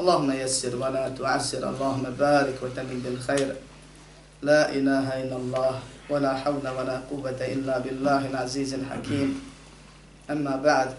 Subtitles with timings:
[0.00, 3.56] اللهم يسر ولا تعسر اللهم بارك وتمن بالخير
[4.42, 5.74] لا إله إلا الله
[6.10, 9.40] ولا حول ولا قوة إلا بالله العزيز الحكيم
[10.30, 10.90] أما بعد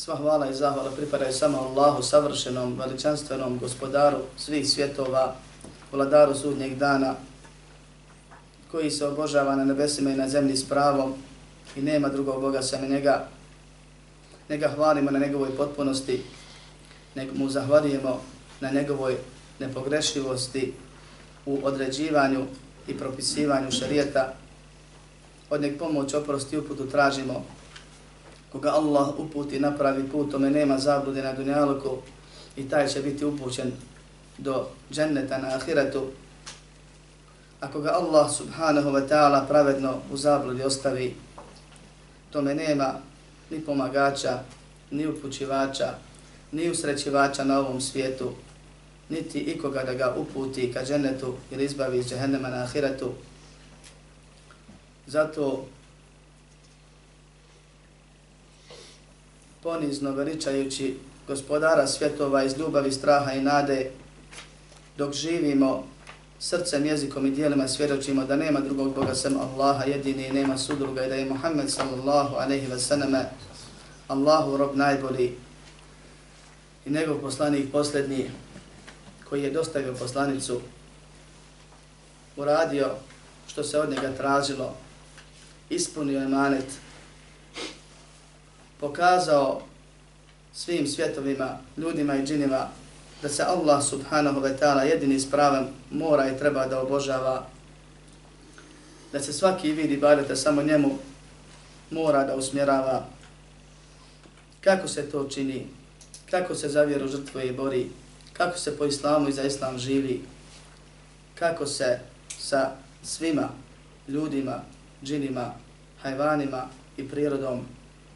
[0.00, 5.34] Sva hvala i zahvala pripadaju samo Allahu, savršenom, veličanstvenom gospodaru svih svjetova,
[5.92, 7.14] vladaru sudnjeg dana,
[8.70, 11.14] koji se obožava na nebesima i na zemlji s pravom
[11.76, 13.28] i nema drugog Boga sem njega.
[14.49, 16.23] Nega hvalimo na njegovoj potpunosti,
[17.15, 18.21] nek mu zahvalijemo
[18.61, 19.17] na njegovoj
[19.59, 20.73] nepogrešivosti
[21.45, 22.45] u određivanju
[22.87, 24.33] i propisivanju šarijeta.
[25.49, 27.45] Od nek pomoć, oprosti i uputu tražimo
[28.55, 31.97] koga Allah uputi na pravi put, tome nema zablude na dunjaluku
[32.55, 33.71] i taj će biti upućen
[34.37, 36.07] do dženneta na ahiretu.
[37.59, 41.15] Ako ga Allah subhanahu wa ta'ala pravedno u zabludi ostavi,
[42.31, 42.93] tome nema
[43.55, 44.39] ni pomagača,
[44.91, 45.93] ni upućivača,
[46.51, 48.31] ni usrećivača na ovom svijetu,
[49.09, 53.11] niti ikoga da ga uputi ka džennetu ili izbavi iz džehennema na ahiretu.
[55.07, 55.65] Zato
[59.63, 63.91] ponizno veličajući gospodara svjetova iz ljubavi, straha i nade,
[64.97, 65.87] dok živimo
[66.39, 71.05] srcem, jezikom i dijelima svjedočimo da nema drugog Boga sem Allaha jedini i nema sudruga
[71.05, 73.29] i da je Muhammed sallallahu aleyhi ve sallame
[74.07, 75.35] Allahu rob najbolji
[76.85, 78.31] i njegov poslanik posljednji
[79.29, 80.61] koji je dostavio poslanicu
[82.37, 82.91] uradio
[83.47, 84.75] što se od njega tražilo,
[85.69, 86.65] ispunio emanet,
[88.79, 89.61] pokazao
[90.53, 92.67] svim svjetovima, ljudima i džinima
[93.25, 97.47] da se Allah subhanahu wa ta'ala jedini spravan mora i treba da obožava,
[99.11, 100.97] da se svaki vidi ibadeta samo njemu
[101.91, 103.05] mora da usmjerava.
[104.61, 105.67] Kako se to čini?
[106.29, 107.89] Kako se za vjeru žrtvuje i bori?
[108.33, 110.21] Kako se po islamu i za islam živi?
[111.35, 111.99] Kako se
[112.39, 112.71] sa
[113.03, 113.49] svima
[114.07, 114.61] ljudima,
[115.03, 115.53] džinima,
[116.01, 116.65] hajvanima
[116.97, 117.65] i prirodom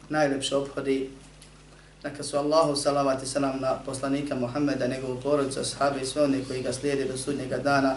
[0.08, 1.10] najlepše obhodi.
[2.04, 6.44] Neka su Allahu salavat i salam na poslanika Muhammeda, njegovu porodicu, ashabi i sve one
[6.48, 7.96] koji ga slijede do sudnjega dana.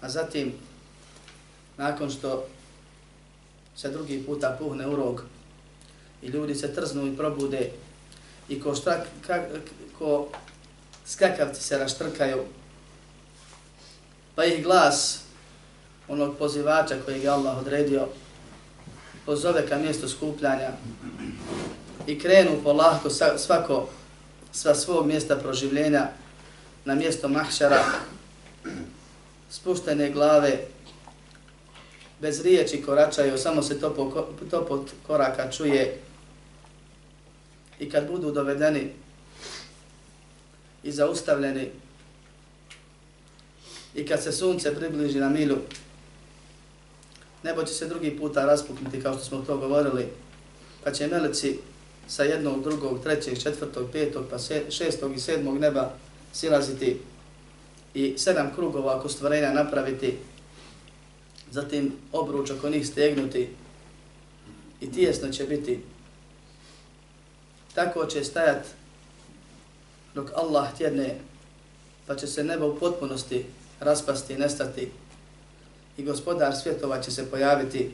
[0.00, 0.52] A zatim,
[1.76, 2.46] nakon što
[3.76, 5.24] se drugi puta puhne urog
[6.22, 7.70] i ljudi se trznu i probude
[8.48, 9.42] i ko, šta, ka,
[9.98, 10.28] ko
[11.06, 12.44] skakavci se raštrkaju,
[14.34, 15.20] pa ih glas
[16.08, 18.08] onog pozivača koji je Allah odredio,
[19.26, 20.70] pozove ka mjestu skupljanja
[22.06, 23.88] i krenu polahko svako
[24.52, 26.08] sva svog mjesta proživljenja
[26.84, 27.84] na mjesto mahšara,
[29.50, 30.66] spuštene glave,
[32.20, 36.00] bez riječi koračaju, samo se to po, to pod koraka čuje.
[37.78, 38.92] I kad budu dovedeni
[40.82, 41.70] i zaustavljeni
[43.94, 45.56] i kad se sunce približi na milu,
[47.42, 50.08] nebo će se drugi puta raspuknuti kao što smo to govorili,
[50.84, 51.58] pa će meleci
[52.12, 55.90] sa jednog, drugog, trećeg, četvrtog, petog, pa se, šestog i sedmog neba
[56.32, 57.00] silaziti
[57.94, 60.18] i sedam krugova oko stvorenja napraviti,
[61.50, 63.48] zatim obruč oko njih stegnuti
[64.80, 65.80] i tijesno će biti.
[67.74, 68.66] Tako će stajat
[70.14, 71.18] dok Allah tjedne,
[72.06, 73.44] pa će se nebo u potpunosti
[73.80, 74.90] raspasti i nestati
[75.96, 77.90] i gospodar svjetova će se pojaviti,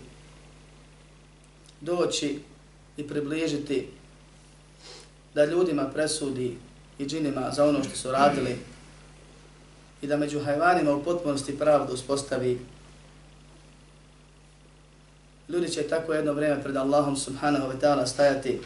[1.80, 2.38] doći
[2.96, 3.97] i približiti
[5.34, 6.56] da ljudima presudi
[6.98, 8.58] i džinima za ono što su radili
[10.02, 12.60] i da među hajvanima u potpunosti pravdu uspostavi.
[15.48, 18.60] Ljudi će tako jedno vrijeme pred Allahom subhanahu wa ta'ala stajati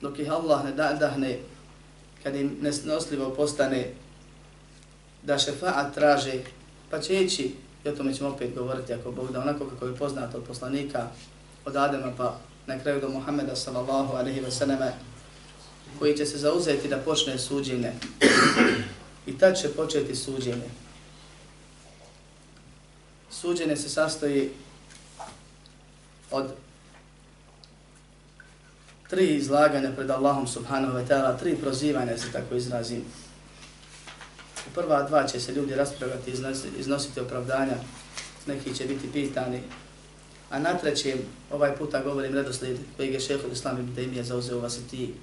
[0.00, 1.38] dok ih Allah ne dahne,
[2.22, 3.94] kad im nesnosljivo postane,
[5.22, 6.32] da šefaat traže,
[6.90, 7.54] pa će ići,
[7.84, 11.06] i o tome ćemo opet govoriti ako Bog da onako kako je poznato od poslanika,
[11.64, 14.92] od Adama pa na kraju do Muhammeda sallallahu alaihi wa sallame,
[15.98, 17.92] koji će se zauzeti da počne suđenje.
[19.26, 20.70] I tad će početi suđenje.
[23.30, 24.50] Suđenje se sastoji
[26.30, 26.52] od
[29.10, 33.04] tri izlaganja pred Allahom subhanahu wa ta'ala, tri prozivanja se tako izrazim.
[34.66, 37.74] U prva dva će se ljudi raspravati, iznositi, iznositi opravdanja,
[38.46, 39.62] neki će biti pitani,
[40.52, 41.18] a na trećem,
[41.50, 45.14] ovaj puta govorim redoslijed koji je šehol Islam ibn Taymiye zauzeo vas i ti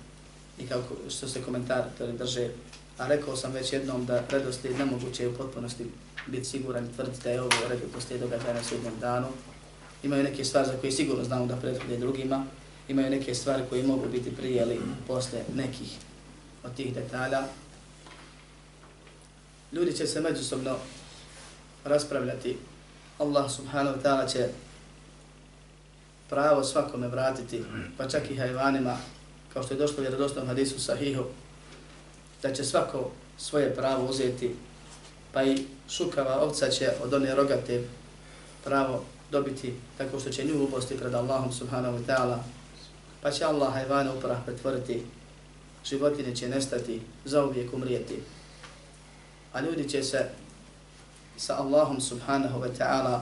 [0.59, 2.49] i kako što se komentatori drže.
[2.97, 5.85] A rekao sam već jednom da redoslijed nemoguće je u potpunosti
[6.27, 9.27] biti siguran i tvrditi da je ovo redoslijed događaja na sudnjem danu.
[10.03, 12.45] Imaju neke stvari za koje sigurno znamo da prethode drugima,
[12.87, 15.97] imaju neke stvari koje mogu biti prije ili posle nekih
[16.63, 17.43] od tih detalja.
[19.71, 20.75] Ljudi će se međusobno
[21.83, 22.57] raspravljati.
[23.19, 24.49] Allah subhanahu wa ta'ala će
[26.29, 27.63] pravo svakome vratiti,
[27.97, 28.97] pa čak i hajvanima,
[29.53, 31.23] kao što je došlo u vjerodostom hadisu sahihu,
[32.41, 34.55] da će svako svoje pravo uzeti,
[35.33, 37.83] pa i šukava ovca će od one rogate
[38.63, 42.37] pravo dobiti tako što će nju uposti pred Allahom subhanahu wa ta'ala,
[43.21, 45.03] pa će Allah hajvane uprah pretvoriti,
[45.85, 48.19] životine će nestati, zauvijek umrijeti,
[49.53, 50.29] a ljudi će se
[51.37, 53.19] sa Allahom subhanahu wa ta'ala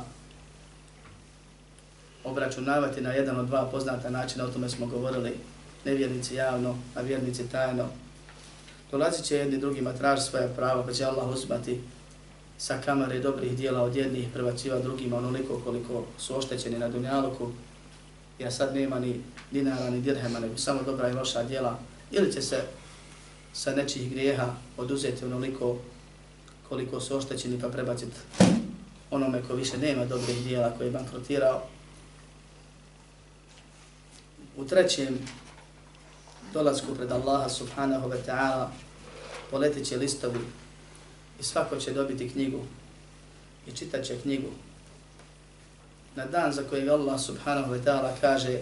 [2.27, 5.33] obračunavati na jedan od dva poznata načina, o tome smo govorili,
[5.85, 7.85] nevjernici javno, a vjernici tajno.
[8.91, 11.81] Dolazit će jedni drugima traži svoje pravo, pa će Allah uzmati
[12.57, 17.51] sa kamere dobrih dijela od jednih prebaciva drugima onoliko koliko su oštećeni na dunjaluku,
[18.39, 19.21] jer sad nema ni
[19.51, 21.80] dinara ni dirhema, nego samo dobra i loša dijela,
[22.12, 22.62] ili će se
[23.53, 25.77] sa nečih grijeha oduzeti onoliko
[26.69, 28.15] koliko su oštećeni pa prebaciti
[29.12, 31.62] onome ko više nema dobrih dijela koji je bankrotirao.
[34.57, 35.19] U trećem
[36.54, 38.68] dolazku pred Allaha subhanahu wa ta'ala
[39.51, 40.39] poletit će listovi
[41.39, 42.62] i svako će dobiti knjigu
[43.68, 44.50] i čitat će knjigu.
[46.15, 48.59] Na dan za kojeg Allah subhanahu wa ta'ala kaže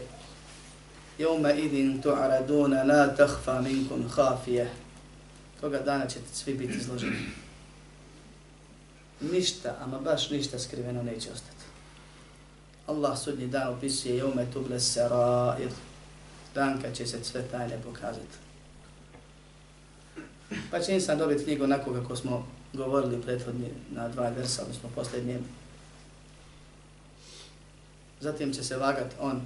[1.18, 4.70] Jevma idin tu'araduna la tahfa minkum khafije.
[5.62, 7.18] Toga dana ćete svi biti izloženi.
[9.22, 11.55] Ništa, ama baš ništa skriveno neće ostati.
[12.88, 15.70] Allah sudnji dan opisuje Jevme tuble sarair.
[16.56, 18.38] Dan kad će se sve tajne pokazati.
[20.72, 25.46] Pa će insan dobiti knjigu onako kako smo govorili prethodni na dva versa, odnosno posljednjem.
[28.20, 29.42] Zatim će se vagat on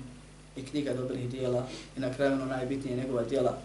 [0.56, 3.58] i knjiga dobrih dijela i na kraju ono najbitnije njegova dijela.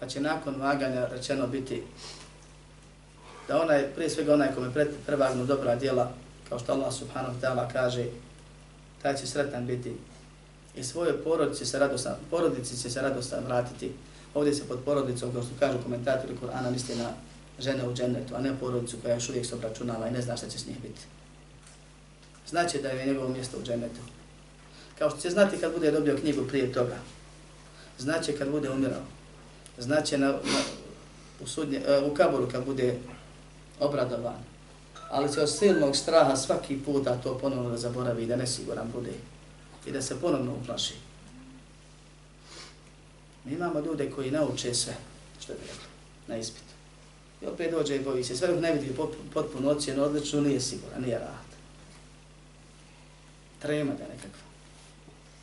[0.00, 1.82] Pa će nakon vaganja rečeno biti
[3.48, 6.12] da onaj, prije svega onaj kome prevagnu dobra dijela,
[6.48, 8.04] kao što Allah subhanahu ta'ala kaže,
[9.04, 9.92] taj će sretan biti
[10.76, 13.92] i svoje porodice se radostan, porodici će se radostan vratiti.
[14.34, 17.10] Ovdje se pod porodicom, kao što kažu komentatori Kur'ana, misli na
[17.58, 20.48] žene u džennetu, a ne porodicu koja još uvijek se obračunava i ne zna šta
[20.48, 21.00] će s njih biti.
[22.48, 24.00] Znači da je njegovo mjesto u džennetu.
[24.98, 26.96] Kao što će znati kad bude dobio knjigu prije toga.
[27.98, 29.02] Znači kad bude umirao.
[29.78, 30.60] Znači na, na,
[31.40, 32.98] u, sudnje, e, u kaboru kad bude
[33.80, 34.53] obradovan.
[35.10, 39.12] Ali će od silnog straha svaki puta to ponovno da zaboravi i da nesiguran bude.
[39.86, 40.94] I da se ponovno uplaši.
[43.44, 44.96] Mi imamo ljude koji nauče sve,
[45.40, 45.88] što bi rekli,
[46.28, 46.74] na ispitu.
[47.42, 48.94] I opet dođe i boji se, sve dok ne vidi
[49.32, 51.48] potpuno ocjenu, odlično, nije siguran, nije rad.
[53.58, 54.44] Trema ga nekakva.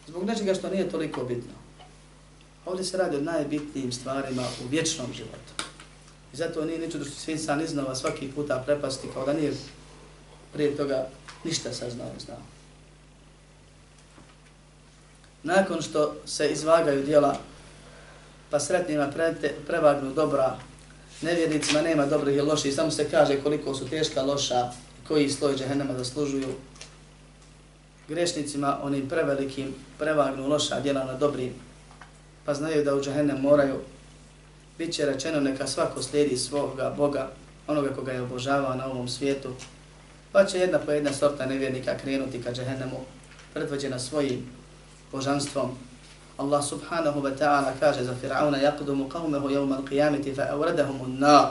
[0.08, 1.54] Zbog nečega što nije toliko bitno.
[2.66, 5.71] Ovdje se radi o najbitnijim stvarima u vječnom životu.
[6.34, 9.54] I zato nije ničo da što svi insan iznova svaki puta prepasti kao da nije
[10.54, 11.08] prije toga
[11.44, 12.38] ništa saznao i znao.
[15.44, 17.38] Nakon što se izvagaju dijela,
[18.50, 19.34] pa sretnima pre,
[19.68, 20.58] prevagnu dobra,
[21.22, 24.72] nevjernicima nema dobrih i loših, samo se kaže koliko su teška loša
[25.08, 26.48] koji sloj džehennema zaslužuju.
[28.08, 31.54] Grešnicima, onim prevelikim, prevagnu loša djela na dobrim,
[32.46, 33.76] pa znaju da u džehennem moraju
[34.82, 37.30] bit će rečeno neka svako slijedi svoga Boga,
[37.68, 39.50] onoga koga je obožavao na ovom svijetu,
[40.32, 42.98] pa će jedna po jedna sorta nevjernika krenuti ka džehennemu,
[43.54, 44.46] predvođena svojim
[45.12, 45.72] božanstvom.
[46.38, 51.48] Allah subhanahu wa ta'ala kaže za Fir'auna yaqdumu qawmehu yawm al-qiyamati fa awradahum an-nar.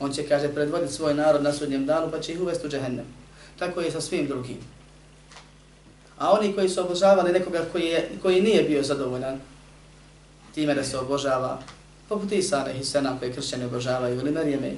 [0.00, 3.06] On će kaže predvoditi svoj narod na sudnjem danu pa će ih uvesti u džehennem.
[3.58, 4.58] Tako je sa svim drugim.
[6.18, 9.40] A oni koji su obožavali nekoga koji, je, koji nije bio zadovoljan,
[10.54, 11.58] time da se obožava,
[12.08, 14.72] poput Isa i Sena koje kršćani obožavaju, ili Marijeme,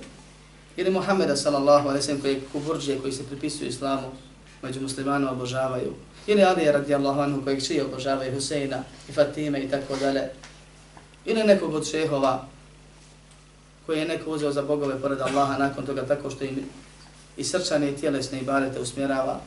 [0.76, 4.08] ili Muhammeda sallallahu alaihi sallam koji je kuburđe koji se pripisuju islamu,
[4.62, 5.94] među muslimanima obožavaju,
[6.26, 10.22] ili Ali radijallahu anhu kojeg čije obožavaju Huseina i Fatime i tako dalje,
[11.24, 12.46] ili nekog od šehova
[13.86, 16.64] koji je neko uzeo za bogove pored Allaha nakon toga tako što im
[17.36, 19.40] i srčane i tjelesne ibadete usmjerava,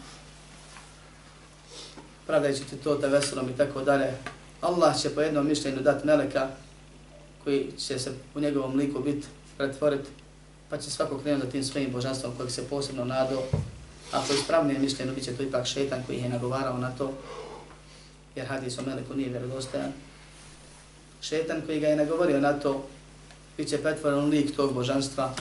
[2.28, 4.14] pravdajući ti to te veselom i tako dalje,
[4.62, 6.48] Allah će po jednom mišljenju dati meleka
[7.44, 10.10] koji će se u njegovom liku biti pretvoriti,
[10.70, 13.44] pa će svako krenuti tim svojim božanstvom kojeg se posebno nado,
[14.12, 17.14] a po ispravnijem mišljenju bit će to ipak šetan koji je nagovarao na to,
[18.36, 19.92] jer hadis o meleku nije vjerodostajan.
[21.22, 22.86] Šetan koji ga je nagovorio na to,
[23.58, 25.34] bit će pretvoren lik tog božanstva,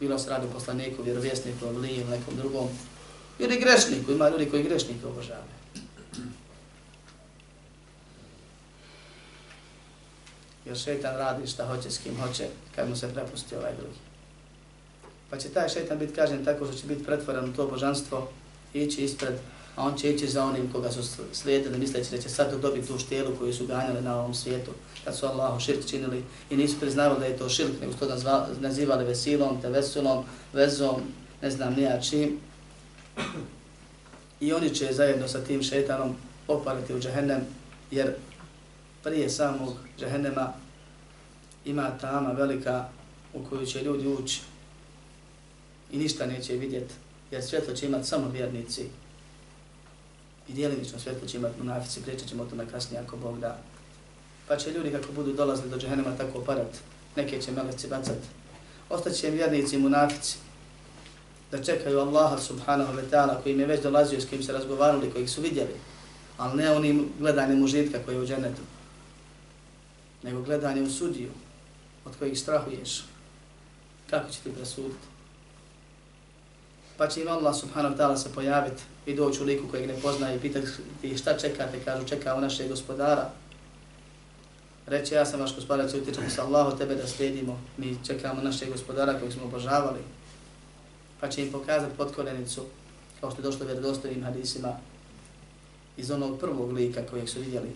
[0.00, 2.68] bilo se radi poslaniku, vjerovjesniku, ili nekom drugom,
[3.38, 5.61] ili grešniku, ima ljudi koji grešnike obožavaju.
[10.66, 13.98] Jer šetan radi šta hoće, s kim hoće, kad mu se prepusti ovaj drugi.
[15.30, 18.28] Pa će taj šetan biti kažen tako što će biti pretvoren u to božanstvo,
[18.74, 19.34] ići ispred,
[19.76, 21.02] a on će ići za onim koga su
[21.32, 24.70] slijedili, misleći da će sad dobiti tu štijelu koju su ganjali na ovom svijetu,
[25.04, 28.46] kad su Allahu širk činili i nisu priznavali da je to širk, nego su to
[28.60, 31.02] nazivali vesilom, te veselom, vezom,
[31.42, 32.40] ne znam nija čim.
[34.40, 36.16] I oni će zajedno sa tim šetanom
[36.48, 37.40] opaliti u džahennem,
[37.90, 38.14] jer
[39.02, 40.52] prije samog džehennema
[41.64, 42.88] ima tama velika
[43.34, 44.40] u koju će ljudi ući
[45.92, 46.94] i ništa neće vidjeti,
[47.30, 48.86] jer svjetlo će imati samo vjernici
[50.48, 53.58] i dijelimično svjetlo će imati munafici, pričat ćemo o tome kasnije ako Bog da.
[54.48, 56.78] Pa će ljudi kako budu dolazili do džehennema tako parat,
[57.16, 58.18] neke će meleci bacat.
[58.90, 60.38] Ostaće vjernici i munafici
[61.50, 65.10] da čekaju Allaha subhanahu wa ta'ala koji im je već dolazio s kojim se razgovarali,
[65.10, 65.74] kojih su vidjeli,
[66.38, 68.62] ali ne onim gledanjem užitka koji je u džennetu
[70.22, 71.30] nego gledanje u sudiju
[72.04, 73.04] od kojih strahuješ,
[74.10, 75.06] kako će ti presuditi.
[76.96, 80.00] Pa će im Allah subhanahu wa ta'ala se pojaviti i doći u liku kojeg ne
[80.02, 80.68] poznaje i pitati
[81.18, 83.30] šta čekate, kažu čekamo našeg gospodara.
[84.86, 88.70] Reče ja sam vaš gospodar, se utječati sa Allahu tebe da slijedimo, mi čekamo našeg
[88.70, 90.00] gospodara kojeg smo obožavali.
[91.20, 92.64] Pa će im pokazati potkorenicu,
[93.20, 94.76] kao što je došlo vjerodostojnim hadisima,
[95.96, 97.70] iz onog prvog lika kojeg su vidjeli,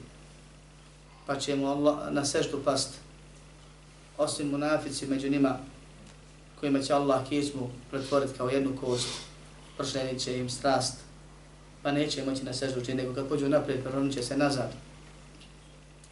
[1.27, 2.95] pa će mu Allah na seždu past.
[4.19, 5.59] Osim munafici među njima,
[6.61, 9.09] kojima će Allah kismu pretvoriti kao jednu kost,
[9.77, 10.95] pršenit će im strast,
[11.83, 14.73] pa neće moći na seždu čini, nego kad pođu naprijed, preronit će se nazad.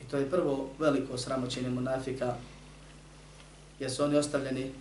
[0.02, 2.34] I to je prvo veliko sramoćenje munafika,
[3.78, 4.72] jer su oni ostavljeni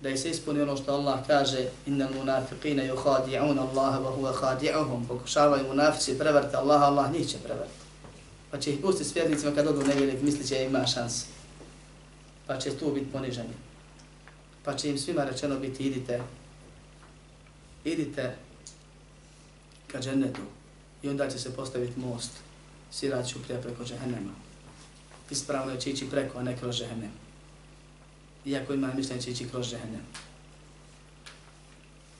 [0.00, 5.08] da je se ispuni ono što Allah kaže innal munafiqina yukhadi'un Allah wa huwa khadi'uhum
[5.08, 7.83] pokušavaju munafici prevrte Allah Allah njih će prevrte
[8.54, 11.24] Znači, pa će ih pustiti s vjernicima kad odu nevjernik, misli će ima šans.
[12.46, 13.54] Pa će tu biti poniženi.
[14.64, 16.20] Pa će im svima rečeno biti idite,
[17.84, 18.36] idite
[19.86, 20.40] ka džennetu
[21.02, 22.30] i onda će se postaviti most,
[22.90, 24.32] sirat ću prije preko džehennema.
[25.30, 27.12] Ispravno će ići preko, a ne kroz džehennem.
[28.44, 30.02] Iako ima mišljenje će ići kroz džehennem.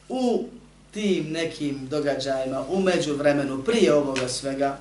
[0.09, 0.49] U
[0.91, 4.79] tim nekim događajima, u međuvremenu, prije ovoga svega,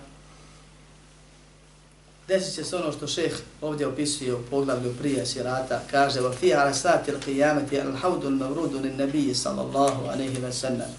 [2.28, 6.54] desit će se ono što šeh ovdje opisuje u poglavlju prije sirata, kaže va fi
[6.54, 10.90] ala sati al qiyamati al haudu al mavrudu nabiji sallallahu alaihi ve sellem.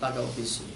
[0.00, 0.68] Pa ga opisuje.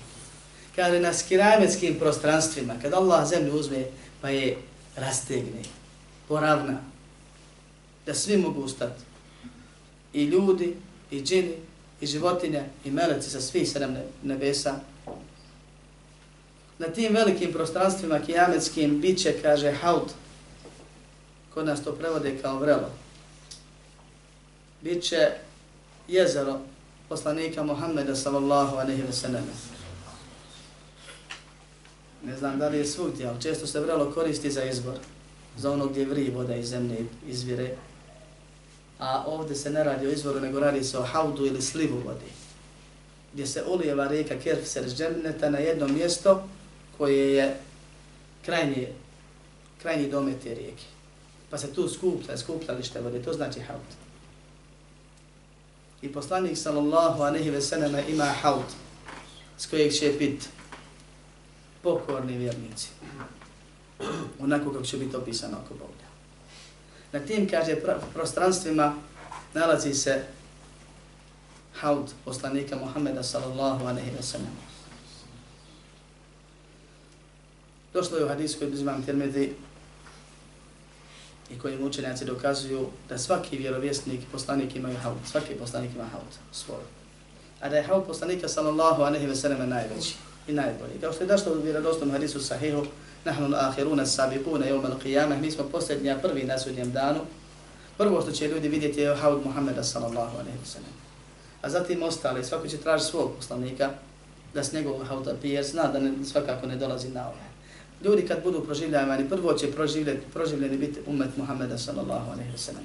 [0.76, 3.84] Kaže na skirametskim prostranstvima, kad Allah zemlju uzme
[4.20, 4.56] pa je
[4.96, 5.62] rastegne,
[6.28, 6.78] poravna,
[8.06, 9.02] da svi mogu ustati.
[10.12, 10.76] I ljudi,
[11.10, 11.54] i džini,
[12.00, 14.80] i životinje, i meleci sa svih sedam nebesa,
[16.78, 20.10] na tim velikim prostranstvima kijametskim bit će, kaže, haut,
[21.54, 22.90] kod nas to prevode kao vrelo,
[24.86, 25.30] Biće
[26.08, 26.60] jezero
[27.08, 29.44] poslanika Muhammeda sallallahu aleyhi ve sallam.
[32.24, 34.94] Ne znam da li je svugdje, ali često se vrelo koristi za izbor,
[35.56, 36.96] za ono gdje vri voda iz zemlje
[37.28, 37.76] izvire.
[38.98, 42.30] A ovdje se ne radi o izvoru, nego radi se o haudu ili slivu vodi,
[43.32, 46.48] gdje se ulijeva rijeka Kerfser dženneta na jedno mjesto,
[46.98, 47.56] koje je
[48.44, 48.92] krajnje,
[49.82, 50.84] krajnji domet te rijeke.
[51.50, 53.90] Pa se tu skuplja, skupljalište vode, to znači haut.
[56.02, 58.66] I poslanik sallallahu anehi ve sallam ima haut
[59.58, 60.48] s kojeg će pit
[61.82, 62.88] pokorni vjernici.
[64.40, 66.06] Onako kako će biti opisano oko Boga.
[67.12, 67.76] Na tim, kaže,
[68.14, 68.94] prostranstvima
[69.54, 70.24] nalazi se
[71.74, 74.75] haut poslanika Muhammeda sallallahu anehi ve sallam.
[77.96, 79.52] Došlo je u hadisu koji imam Tirmidhi
[81.50, 86.32] i kojim učenjaci dokazuju da svaki vjerovjesnik i poslanik imaju haut, svaki poslanik ima haut
[86.52, 86.82] svoj.
[87.60, 90.14] A da je haut poslanika sallallahu alaihi ve sellem najveći
[90.48, 91.00] i najbolji.
[91.00, 92.86] Kao što je došlo u vjerodostom hadisu sahihu,
[93.24, 97.20] nahnu ahiruna sabikuna yawm al-qiyamah, mi smo posljednji, a prvi na sudnjem danu.
[97.96, 100.92] Prvo što će ljudi vidjeti je haud Muhammeda sallallahu alaihi ve sellem.
[101.62, 103.90] A zatim ostali, svako će tražiti svog poslanika
[104.54, 107.45] da s njegovog hauta pije, jer zna da ne, svakako ne dolazi na ovaj.
[108.04, 112.82] Ljudi kad budu proživljavani, prvo će proživljeni, proživljeni biti umet Muhammeda sallallahu alaihi wa sallam.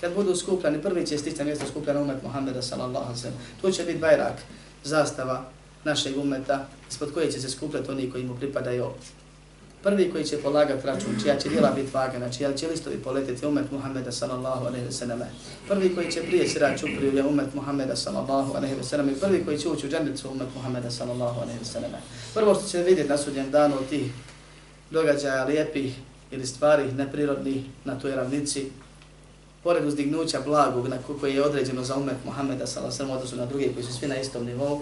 [0.00, 3.38] Kad budu skupljani, prvi će stići na mjesto skupljena umet Muhammeda sallallahu alaihi wa sallam.
[3.60, 4.36] Tu će biti bajrak,
[4.84, 5.44] zastava
[5.84, 8.86] našeg umeta, ispod koje će se skupljati oni koji mu pripadaju
[9.82, 13.72] prvi koji će polagati račun, čija će djela biti vagana, čija će listovi poletiti umet
[13.72, 15.18] Muhammeda sallallahu alaihi wa sallam.
[15.68, 19.10] Prvi koji će prije sira čupriju je umet Muhammeda sallallahu alaihi wa sallam.
[19.20, 21.90] Prvi koji će ući u džandicu umet Muhammeda sallallahu alaihi wa sallam.
[22.34, 24.12] Prvo što će vidjeti na sudnjem danu od tih
[24.90, 25.98] događaja lijepih
[26.30, 28.70] ili stvari neprirodnih na toj ravnici,
[29.62, 33.72] pored uzdignuća blagog na koje je određeno za umet Muhammeda sallallahu odnosu odnosno na druge
[33.72, 34.80] koji su svi na istom nivou,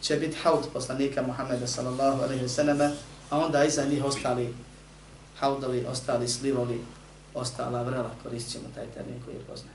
[0.00, 2.80] će biti haut poslanika Muhammeda sallallahu alaihi ve sallam,
[3.30, 4.54] a onda iza njih ostali
[5.38, 6.80] haudovi, ostali slivovi,
[7.34, 9.74] ostala vrela, koristit ćemo taj termin koji je poznat.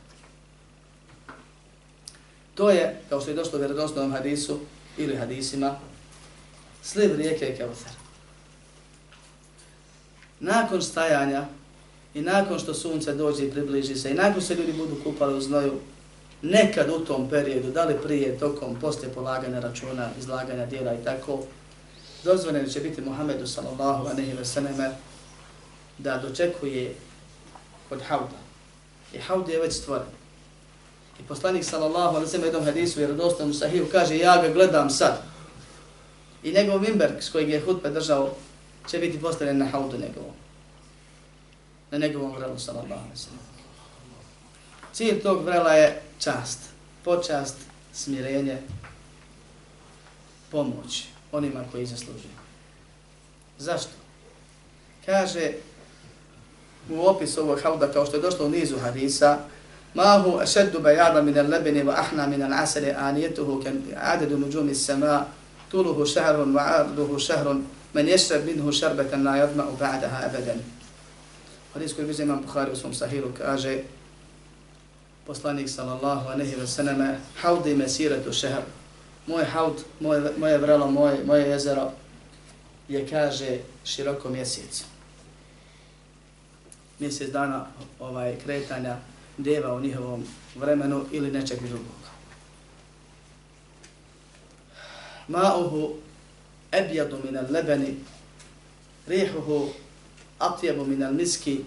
[2.55, 4.59] To je, kao što je došlo u vjerodosnovnom hadisu
[4.97, 5.75] ili hadisima,
[6.83, 8.08] sliv rijeke Keuthar.
[10.39, 11.45] Nakon stajanja
[12.13, 15.41] i nakon što sunce dođe i približi se i nakon se ljudi budu kupali u
[15.41, 15.73] znoju,
[16.41, 21.39] nekad u tom periodu, da li prije, tokom, poslije polaganja računa, izlaganja dijela i tako,
[22.23, 24.91] dozvoljeno će biti Muhammedu sallallahu aleyhi ve selleme
[25.97, 26.95] da dočekuje
[27.89, 28.39] kod hauda.
[29.13, 30.07] I haud je već stvoren.
[31.19, 34.89] I poslanik sallallahu aleyhi ve selleme jednom hadisu jer dostanu sahiju kaže ja ga gledam
[34.89, 35.21] sad.
[36.43, 38.29] I njegov mimber s kojeg je hutbe držao
[38.89, 40.33] će biti postavljen na haudu njegovom.
[41.91, 43.39] Na njegovom vrelu sallallahu alaihi sallam.
[44.93, 46.59] Cilj tog vrela je čast,
[47.03, 47.55] počast,
[47.93, 48.57] smirenje,
[50.51, 52.39] pomoć onima koji zaslužuju.
[53.57, 53.91] Zašto?
[55.05, 55.51] Kaže
[56.89, 59.39] u opisu ovog hauda, kao što je došlo u nizu hadisa,
[59.93, 65.25] Mahu ašeddu bajada min al-lebeni wa ahna min al-asali anijetuhu kan adedu nuđumi sama
[65.71, 70.59] tuluhu šahrun wa arduhu šahrun men ješrab minhu šarbetan la jadma'u ba'daha abadan.
[71.73, 73.83] Hadis koji bize imam Bukhari u svom sahiru kaže
[75.25, 78.61] poslanik sallallahu anehi ve sallam haudi mesiratu šahr
[79.29, 81.91] moj haud, moje, moje vrelo, moje, moje jezero
[82.87, 84.83] je, kaže, široko mjesec.
[86.99, 87.65] Mjesec dana
[87.99, 88.97] ovaj kretanja
[89.37, 90.25] deva u njihovom
[90.55, 91.99] vremenu ili nečeg drugog.
[95.27, 95.93] Ma'uhu
[96.71, 97.95] ebjadu min al-lebeni,
[99.07, 99.73] rihuhu
[100.39, 101.59] atjebu min al-miski,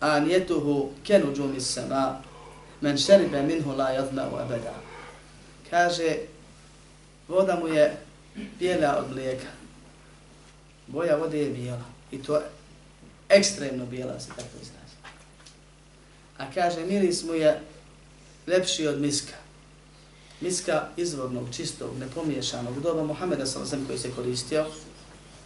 [0.00, 2.22] anijetuhu kenu džumi sama,
[2.80, 4.74] men šeribe minhu la jadna u abeda.
[5.70, 6.16] Kaže,
[7.28, 7.96] voda mu je
[8.58, 9.46] bijela od mlijeka.
[10.86, 11.84] Boja vode je bijela.
[12.12, 12.42] I to
[13.28, 14.96] ekstremno bijela se tako izrazi.
[16.38, 17.60] A kaže, miris mu je
[18.46, 19.34] lepši od miska.
[20.40, 24.66] Miska izvornog, čistog, nepomiješanog, doba Muhammeda sallam koji se koristio,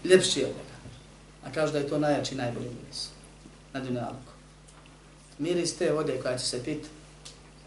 [0.04, 0.76] lepši od njega.
[1.44, 3.08] A kažu da je to najjači, najbolji miris
[3.72, 4.32] na dunjalku.
[5.38, 6.88] Miris te vode koja će se piti,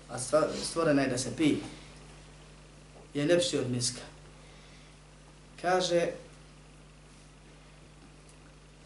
[0.09, 0.19] a
[0.63, 1.57] stvorena je da se pije,
[3.13, 4.01] je ljepši od miska.
[5.61, 6.07] Kaže,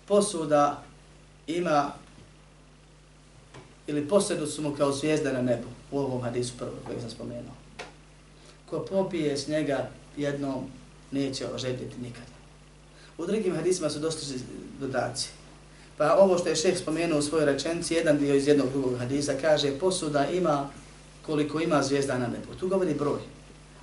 [0.08, 0.84] posuda
[1.48, 1.92] ima
[3.88, 7.59] ili posjedu su mu kao zvijezda na nebu, u ovom hadisu prvo koji sam spomenuo.
[8.70, 10.72] Ko popije s njega jednom,
[11.12, 12.40] neće ožedjeti nikada.
[13.18, 14.34] U drugim hadisima su dosta
[14.80, 15.30] dodaci.
[15.98, 19.34] Pa ovo što je šeh spomenuo u svojoj rečenci, jedan dio iz jednog drugog hadisa,
[19.42, 20.70] kaže posuda ima
[21.26, 22.56] koliko ima zvijezda na nebu.
[22.60, 23.20] Tu govori broj.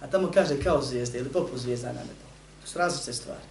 [0.01, 2.27] A tamo kaže kao zvijezde ili poput zvijezda na nebu.
[2.62, 3.46] To su različite stvari.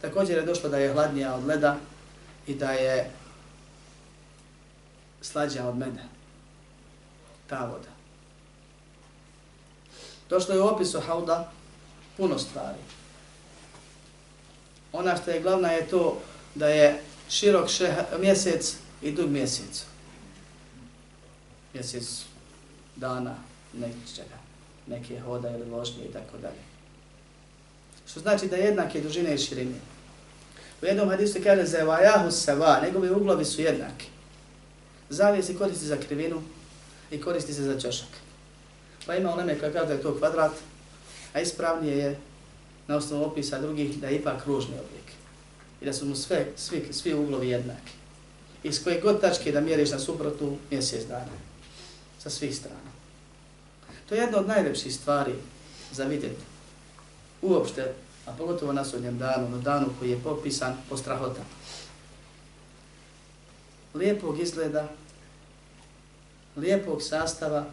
[0.00, 1.76] Također je došlo da je hladnija od leda
[2.46, 3.10] i da je
[5.20, 6.08] slađa od mene.
[7.46, 7.91] Ta voda.
[10.32, 11.50] Došlo je u opisu hauda
[12.16, 12.78] puno stvari.
[14.92, 16.20] Ona što je glavna je to
[16.54, 19.84] da je širok šeha, mjesec i dug mjesec.
[21.74, 22.22] Mjesec
[22.96, 23.34] dana,
[23.72, 24.38] nečega
[24.86, 26.62] neke hoda ili ložnje i tako dalje.
[28.06, 29.80] Što znači da je jednake dužine i širine.
[30.82, 34.06] U jednom hadisu kaže za evajahu seva, njegove uglovi su jednaki.
[35.10, 36.42] Zavije se koristi za krivinu
[37.10, 38.21] i koristi se za čošak.
[39.06, 40.52] Pa ima onome koja kaže da je to kvadrat,
[41.32, 42.18] a ispravnije je
[42.86, 45.12] na osnovu opisa drugih da je ipak kružni oblik.
[45.80, 47.92] I da su mu sve, svi, svi uglovi jednaki.
[48.62, 51.36] iz koje god tačke da mjeriš na suprotu mjesec dana.
[52.18, 52.92] Sa svih strana.
[54.08, 55.34] To je jedna od najlepših stvari
[55.92, 56.42] za vidjeti.
[57.42, 57.94] Uopšte,
[58.26, 61.46] a pogotovo na sudnjem danu, na danu koji je popisan po strahotama.
[63.94, 64.88] Lijepog izgleda,
[66.56, 67.66] lijepog sastava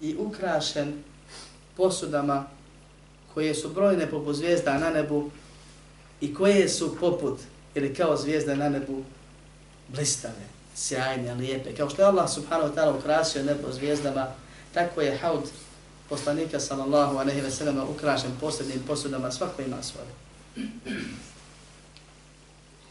[0.00, 1.02] i ukrašen
[1.76, 2.46] posudama
[3.34, 5.30] koje su brojne poput zvijezda na nebu
[6.20, 7.38] i koje su poput
[7.74, 9.02] ili kao zvijezde na nebu
[9.88, 11.74] blistave, sjajne, lijepe.
[11.74, 14.26] Kao što je Allah subhanahu wa ta'ala ukrasio nebo zvijezdama,
[14.74, 15.44] tako je haud
[16.08, 20.08] poslanika sallallahu alaihi ve sellem ukrašen posebnim posudama, svako ima svoje.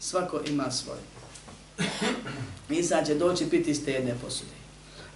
[0.00, 1.00] Svako ima svoje.
[2.68, 4.59] Insan će doći piti iz te jedne posude.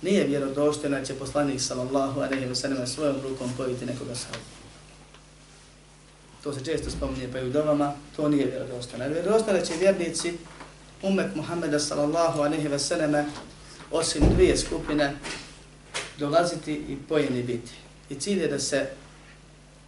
[0.02, 4.28] Nije vjerodošteno da će poslanik sallallahu alejhi ve sellem svojom rukom pojiti nekoga sa
[6.42, 9.08] To se često spominje pa i u domama, to nije vjerodostojno.
[9.08, 10.34] Vjerodostojno će vjernici
[11.02, 13.26] umet Muhammeda sallallahu alaihi ve selleme
[13.90, 15.16] osim dvije skupine
[16.18, 17.72] dolaziti i pojeni biti.
[18.10, 18.86] I cilj je da se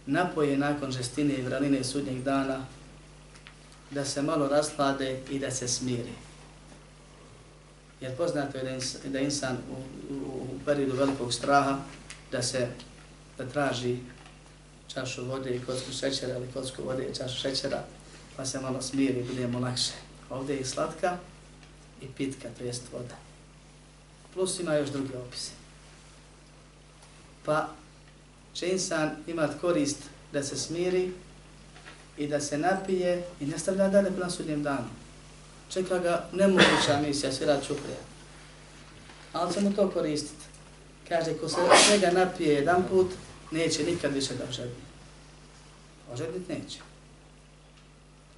[0.05, 2.65] napoje nakon žestine i vranine sudnjeg dana,
[3.91, 6.26] da se malo raslade i da se smiri.
[8.01, 9.73] Jer poznato je da insan u,
[10.13, 11.77] u, u periodu velikog straha
[12.31, 12.67] da se
[13.37, 13.97] da traži
[14.87, 17.83] čašu vode i kocku šećera ili kocku vode i čašu šećera,
[18.35, 19.91] pa se malo smiri, i budemo lakše.
[20.29, 21.17] Ovdje je slatka
[22.01, 23.15] i pitka, to jest voda.
[24.33, 25.51] Plus ima još druge opise.
[27.45, 27.69] Pa
[28.53, 29.97] će insan imat korist
[30.33, 31.11] da se smiri
[32.17, 34.87] i da se napije i ne stavlja dalje plan sudnjem danu.
[35.69, 37.97] Čeka ga nemoguća misija, svira čuprija.
[39.33, 40.45] Ali će mu to koristiti.
[41.09, 41.55] Kaže, ko se
[41.87, 43.07] svega napije jedan put,
[43.51, 44.87] neće nikad više da ožedni.
[46.13, 46.79] Ožednit neće.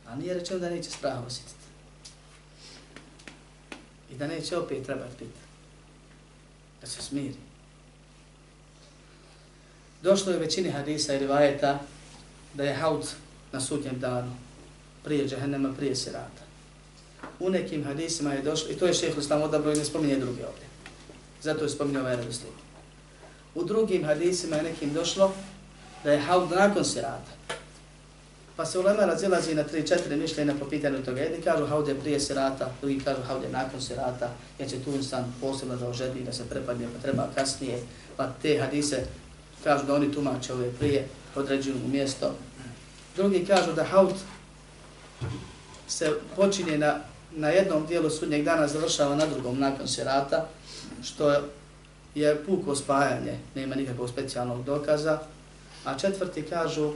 [0.08, 1.56] A nije rečeno da neće strah osjetiti.
[4.12, 5.40] I da neće opet trebati piti.
[6.82, 7.36] Da se smiri.
[10.02, 11.80] Došlo je u većini hadisa i rivajeta
[12.54, 13.06] da je haut
[13.52, 14.36] na sudnjem danu
[15.04, 16.49] prije džahennema, prije sirata.
[17.40, 20.46] U nekim hadisima je došlo, i to je šeheh Islam odabro i ne spominje druge
[20.46, 20.68] ovdje.
[21.42, 22.54] Zato je spominio ovaj redoslijed.
[23.56, 25.34] U drugim hadisima je nekim došlo
[26.04, 27.32] da je haud nakon sirata.
[28.56, 31.22] Pa se ulema razilazi na 3-4 mišljenja po pitanju toga.
[31.22, 34.92] Jedni kažu haud je prije sirata, drugi kažu haud je nakon sirata, jer će tu
[34.92, 37.80] insan posebno da ožedi, da se prepadne, pa treba kasnije.
[38.18, 39.04] Pa te hadise
[39.64, 42.36] kažu da oni tumače ove prije, određuju mjesto.
[43.16, 44.14] Drugi kažu da haud
[45.88, 47.00] se počinje na,
[47.32, 50.48] na jednom dijelu sudnjeg dana, završava na drugom nakon sirata,
[51.04, 51.36] što
[52.16, 55.20] je puko spajanje, nema nikakvog specijalnog dokaza.
[55.86, 56.94] A četvrti kažu,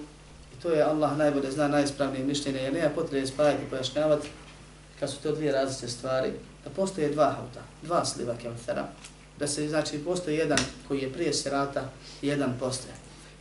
[0.53, 4.27] i to je Allah najbolje zna najispravnije mišljenje, jer nema potrebe spajati i pojašnjavati,
[4.99, 6.31] kad su to dvije različite stvari,
[6.63, 8.87] da postoje dva hauta, dva sliva keltera,
[9.39, 11.89] da se znači postoji jedan koji je prije sirata
[12.21, 12.93] i jedan poslije.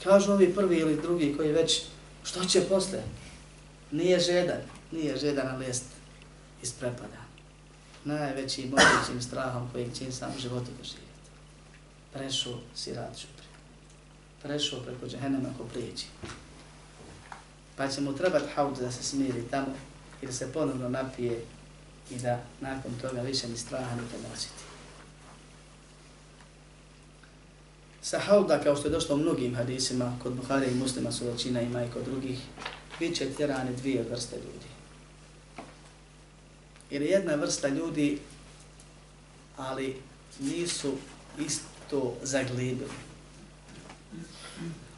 [0.05, 1.83] Kažu ovi prvi ili drugi koji već,
[2.25, 2.99] što će posle?
[3.91, 4.61] Nije žedan,
[4.93, 5.85] nije žedan, ali jest
[6.63, 7.23] isprepada.
[8.05, 11.13] Najvećim mogućim strahom kojeg će sam u životu doživjeti
[12.13, 13.47] prešao sirat šupri.
[14.43, 16.05] Prešao preko džehennema ko prijeđi.
[17.77, 19.75] Pa će mu trebati haud da se smiri tamo
[20.23, 21.45] i da se ponovno napije
[22.11, 24.03] i da nakon toga više ni straha ne
[24.35, 24.63] osjeti.
[28.03, 31.61] Sa hauda, kao što je došlo u mnogim hadisima, kod Buhari i muslima su većina
[31.61, 32.39] ima i kod drugih,
[32.99, 34.67] bit će tjerane dvije vrste ljudi.
[36.93, 38.19] Ili jedna vrsta ljudi,
[39.57, 39.97] ali
[40.41, 40.93] nisu
[41.39, 42.91] isto to zaglibili.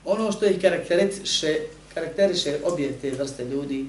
[0.05, 1.59] Ono što ih karakteriše,
[1.95, 3.87] karakteriše obje te vrste ljudi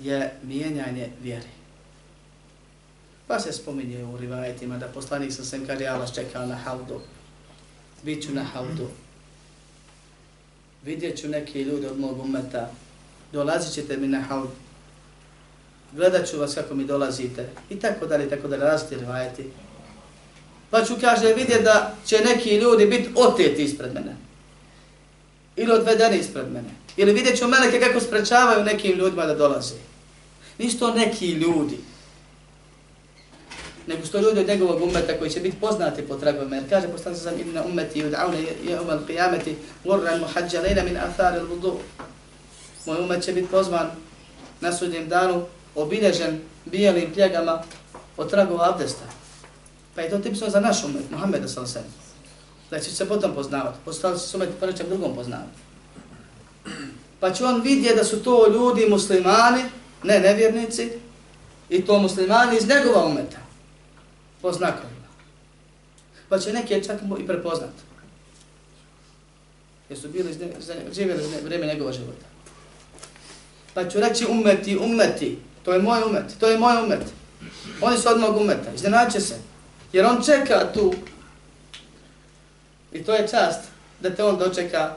[0.00, 1.48] je mijenjanje vjere.
[3.26, 7.00] Pa se spominje u rivajetima da poslanik sa sem kaže Allah čekao na havdu,
[8.02, 8.88] Biću na havdu,
[10.84, 12.70] vidjet ću neke ljude od mog umeta,
[13.32, 14.50] dolazit ćete mi na havdu,
[15.92, 19.44] gledat ću vas kako mi dolazite i tako dalje, tako dalje, različite rivajeti
[20.72, 24.16] pa ću, kaže, vidjeti da će neki ljudi biti oteti ispred mene.
[25.56, 26.68] Ili odvedeni ispred mene.
[26.96, 29.74] Ili vidjet ću meleke kako sprečavaju nekim ljudima da dolaze.
[30.58, 31.78] Nisu to neki ljudi.
[33.86, 36.56] Nego su to ljudi od njegovog umeta koji će biti poznati po tragovima.
[36.56, 41.40] Jer kaže, postali sam ibn umeti i udavne je umal qiyameti urran muhađalina min athari
[41.40, 41.74] al-wudu.
[42.86, 43.90] Moj umet će biti pozvan
[44.60, 45.44] na sudnjem danu
[45.74, 47.62] obilježen bijelim pljegama
[48.16, 49.04] od tragova abdesta.
[49.94, 51.82] Pa je to tipično za naš umet, Muhammeda sa se.
[52.70, 53.78] Da će se potom poznavati.
[53.84, 55.58] Postali se umet po nečem drugom poznavati.
[57.20, 59.62] Pa će on vidjeti da su to ljudi muslimani,
[60.02, 60.90] ne nevjernici,
[61.72, 63.38] I to muslimani iz njegova umeta.
[64.42, 65.08] Po znakovima.
[66.28, 67.74] Pa će neke čak i prepoznat.
[69.88, 70.36] Jer su bili
[70.92, 72.26] živjeli vrijeme njegova života.
[73.74, 75.38] Pa ću reći umeti, umeti.
[75.64, 77.02] To je moj umet, to je moj umet.
[77.80, 79.34] Oni su od mog umeta, iznenaće se.
[79.92, 80.94] Jer on čeka tu.
[82.92, 83.60] I to je čast
[84.00, 84.96] da te on dočeka.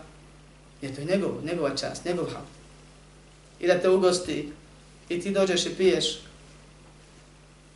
[0.81, 2.45] Jer to je njegov, njegova čast, njegov ham.
[3.59, 4.51] I da te ugosti.
[5.09, 6.19] I ti dođeš i piješ.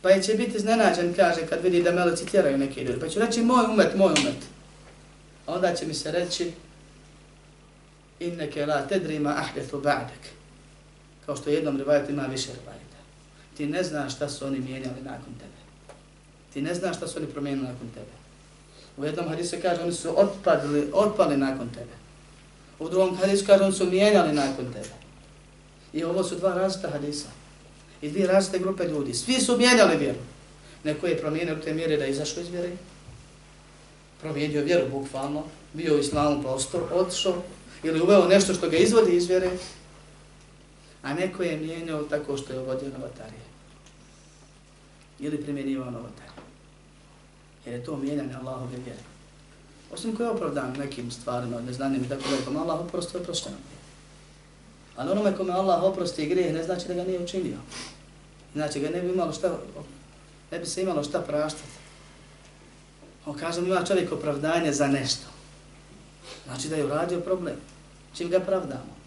[0.02, 3.00] Pa je će biti iznenađen, kaže, kad vidi da meleci tjeraju neke ljudi.
[3.00, 4.42] Pa ću reći moj umet, moj umet.
[5.46, 6.52] A onda će mi se reći
[8.20, 10.39] inneke la tedrima ahdethu ba'dek.
[11.30, 13.00] Kao što jednom rivajetu ima više rivajeta.
[13.56, 15.60] Ti ne znaš šta su oni mijenjali nakon tebe.
[16.52, 18.10] Ti ne znaš šta su oni promijenili nakon tebe.
[18.96, 21.92] U jednom hadisu kaže oni su otpadili, otpali nakon tebe.
[22.78, 24.94] U drugom hadisu kaže oni su mijenjali nakon tebe.
[25.92, 27.28] I ovo su dva različita hadisa.
[28.02, 29.14] I dvije različite grupe ljudi.
[29.14, 30.18] Svi su mijenjali vjeru.
[30.84, 32.70] Neko je promijenio te mjere da izašao iz vjere.
[34.20, 35.44] Promijenio vjeru bukvalno.
[35.72, 37.42] Bio u islamu prostor, otišao.
[37.82, 39.50] Ili uveo nešto što ga izvodi iz vjere.
[41.02, 43.40] A neko je mijenjao tako što je uvodio novotarije.
[45.18, 46.30] Ili primjenivao novotarije.
[47.64, 49.00] Jer je to mijenjanje Allahove vjere.
[49.92, 53.56] Osim koje je opravdan nekim stvarima, neznanim i tako da je kome Allah oprosti, oprošteno.
[54.96, 57.58] Ali onome kome Allah oprosti grijeh ne znači da ga nije učinio.
[58.54, 59.58] Znači ga ne bi imalo šta,
[60.50, 61.80] ne bi se imalo šta praštati.
[63.26, 65.26] On kaže, ima čovjek opravdanje za nešto.
[66.44, 67.56] Znači da je uradio problem.
[68.16, 68.99] Čim ga pravdamo?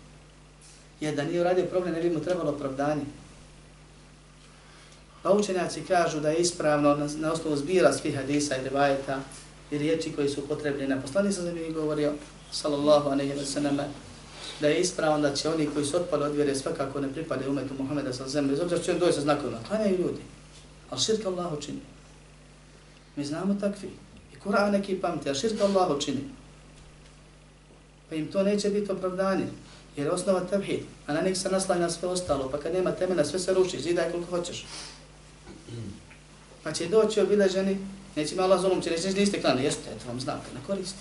[1.04, 3.02] Jer da nije uradio problem, ne bi mu trebalo opravdanje.
[5.24, 9.20] Pa učenjaci kažu da je ispravno na, na osnovu zbira svih hadisa i rivajeta
[9.72, 12.14] i riječi koji su potrebni na poslani sam mi govorio,
[12.52, 13.78] sallallahu alaihi wa sallam,
[14.62, 17.74] da je ispravno da će oni koji su otpali od vjere svakako ne pripade umetu
[17.80, 20.22] Muhammeda sa zemlje, zbog što će on doći sa znakovima, klanjaju ljudi,
[20.90, 21.80] ali širka Allah učini.
[23.16, 23.90] Mi znamo takvi.
[24.34, 26.24] I Kur'an neki pamti, a širka Allah učini.
[28.10, 29.48] Pa im to neće biti opravdanje.
[29.96, 33.26] Jer je osnova tevhid, a na nek se naslanja sve ostalo, pa kad nema temena,
[33.26, 34.66] sve se ruši, zidaj koliko hoćeš.
[36.64, 37.78] Pa će doći obilaženi,
[38.16, 41.00] neće me Allah zulum, će reći, niste klane, jeste, eto vam znam, ne koristi.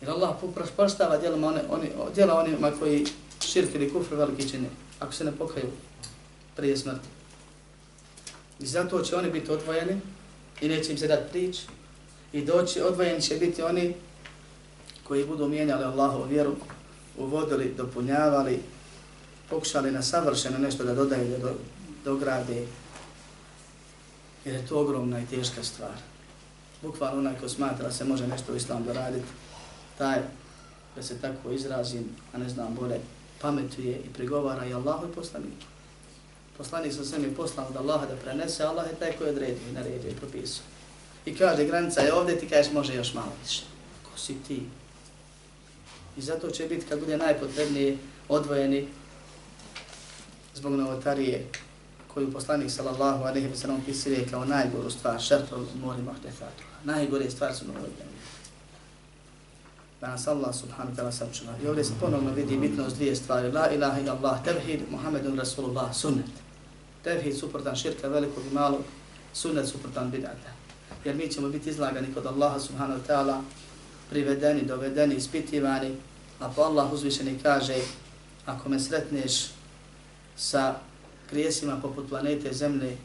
[0.00, 3.06] Jer Allah poprostava djelama one, oni, djela onima koji
[3.40, 4.68] širk ili kufr veliki čini,
[5.00, 5.70] ako se ne pokaju
[6.56, 7.08] prije smrti.
[8.60, 10.00] I zato će oni biti odvojeni
[10.60, 11.58] i neće im se dati prič.
[12.32, 13.94] I doći, odvojeni će biti oni
[15.04, 16.56] koji budu mijenjali Allahovu vjeru,
[17.18, 18.60] uvodili, dopunjavali,
[19.50, 21.52] pokušali na savršeno nešto da dodaju, da
[22.04, 22.66] dograde,
[24.44, 25.96] jer je to ogromna i teška stvar.
[26.82, 29.26] Bukvalno onaj ko smatra se može nešto u islamu doraditi,
[29.98, 30.18] taj,
[30.96, 33.00] da se tako izrazim, a ne znam bolje,
[33.40, 35.66] pametuje i prigovara i Allahu i poslaniku.
[36.58, 40.10] Poslanik sa svemi poslan da Allaha da prenese, Allah je taj koji odredio i naredio
[40.10, 40.64] i propisao.
[41.26, 43.62] I kaže, granica je ovdje, ti kažeš može još malo više.
[44.02, 44.62] Ko si ti?
[46.18, 47.96] I zato će biti kad bude najpotrebnije
[48.28, 48.88] odvojeni
[50.54, 51.46] zbog novotarije
[52.14, 56.62] koju poslanik sallallahu alejhi ve sellem pisuje kao najgoru stvar šertul mori muhtefatu.
[56.84, 58.18] Najgore stvar su novotarije.
[60.00, 61.52] Da nas Allah subhanahu wa ta'ala sačuva.
[61.64, 63.52] I ovdje se ponovno vidi bitnost dvije stvari.
[63.52, 66.30] La ilaha illa Allah, tevhid, Muhammedun Rasulullah, sunnet.
[67.04, 68.82] Tevhid suprotan širka velikog i malog,
[69.34, 70.50] sunnet suprotan bidata.
[71.04, 73.40] Jer mi ćemo biti izlagani kod Allaha subhanahu wa ta'ala,
[74.10, 75.96] privedeni, dovedeni, ispitivani,
[76.40, 77.74] a po Allah uzvišeni kaže,
[78.46, 79.50] ako me sretneš
[80.36, 80.80] sa
[81.30, 82.96] grijesima poput planete Zemlje,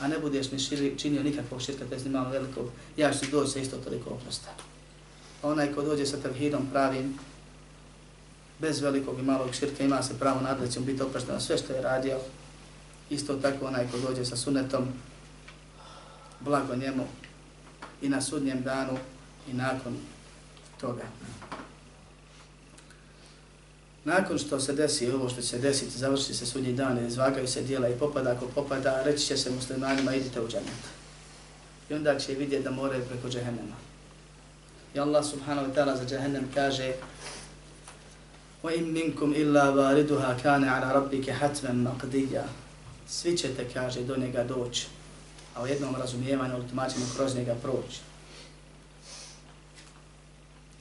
[0.00, 3.58] a ne budeš ni širi, činio nikakvog širka, te malo velikog, ja ću doći sa
[3.58, 4.50] isto toliko oprosta.
[5.42, 7.18] Onaj ko dođe sa tevhidom pravim,
[8.58, 12.18] bez velikog i malog širka, ima se pravo nadlećom biti oprošteno sve što je radio.
[13.10, 14.88] Isto tako onaj ko dođe sa sunetom,
[16.40, 17.06] blago njemu
[18.02, 18.98] i na sudnjem danu
[19.50, 19.96] i nakon
[20.81, 21.03] toga.
[24.05, 27.61] Nakon što se desi ovo što će se desiti, završi se sudnji dan, izvagaju se
[27.61, 30.83] dijela i popada ako popada, reći će se muslimanima idite u džennet.
[31.89, 33.75] I onda će vidjeti da moraju preko džehennema.
[34.95, 36.93] I Allah subhanahu wa ta'ala za džehennem kaže
[38.63, 42.43] وَإِن مِنْكُمْ إِلَّا وَارِدُهَا كَانَ عَلَى رَبِّكَ حَتْمًا مَقْدِيًا
[43.07, 44.87] Svi ćete, kaže, do njega doći.
[45.55, 47.99] A u jednom razumijevanju, ali tumačimo kroz njega proći.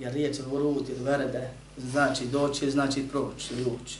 [0.01, 3.97] Jer riječ vurud ili verede znači doći, znači proći ili ući.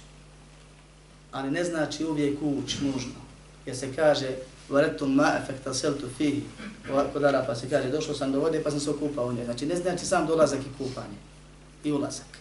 [1.32, 3.22] Ali ne znači uvijek ući nužno.
[3.66, 4.28] Jer se kaže
[4.70, 6.44] varetum ma efekta seltu fihi.
[7.14, 9.46] Kod Arapa se kaže došao sam do vode pa sam se okupao u njoj.
[9.46, 11.18] Znači ne znači sam dolazak i kupanje
[11.84, 12.38] i ulazak.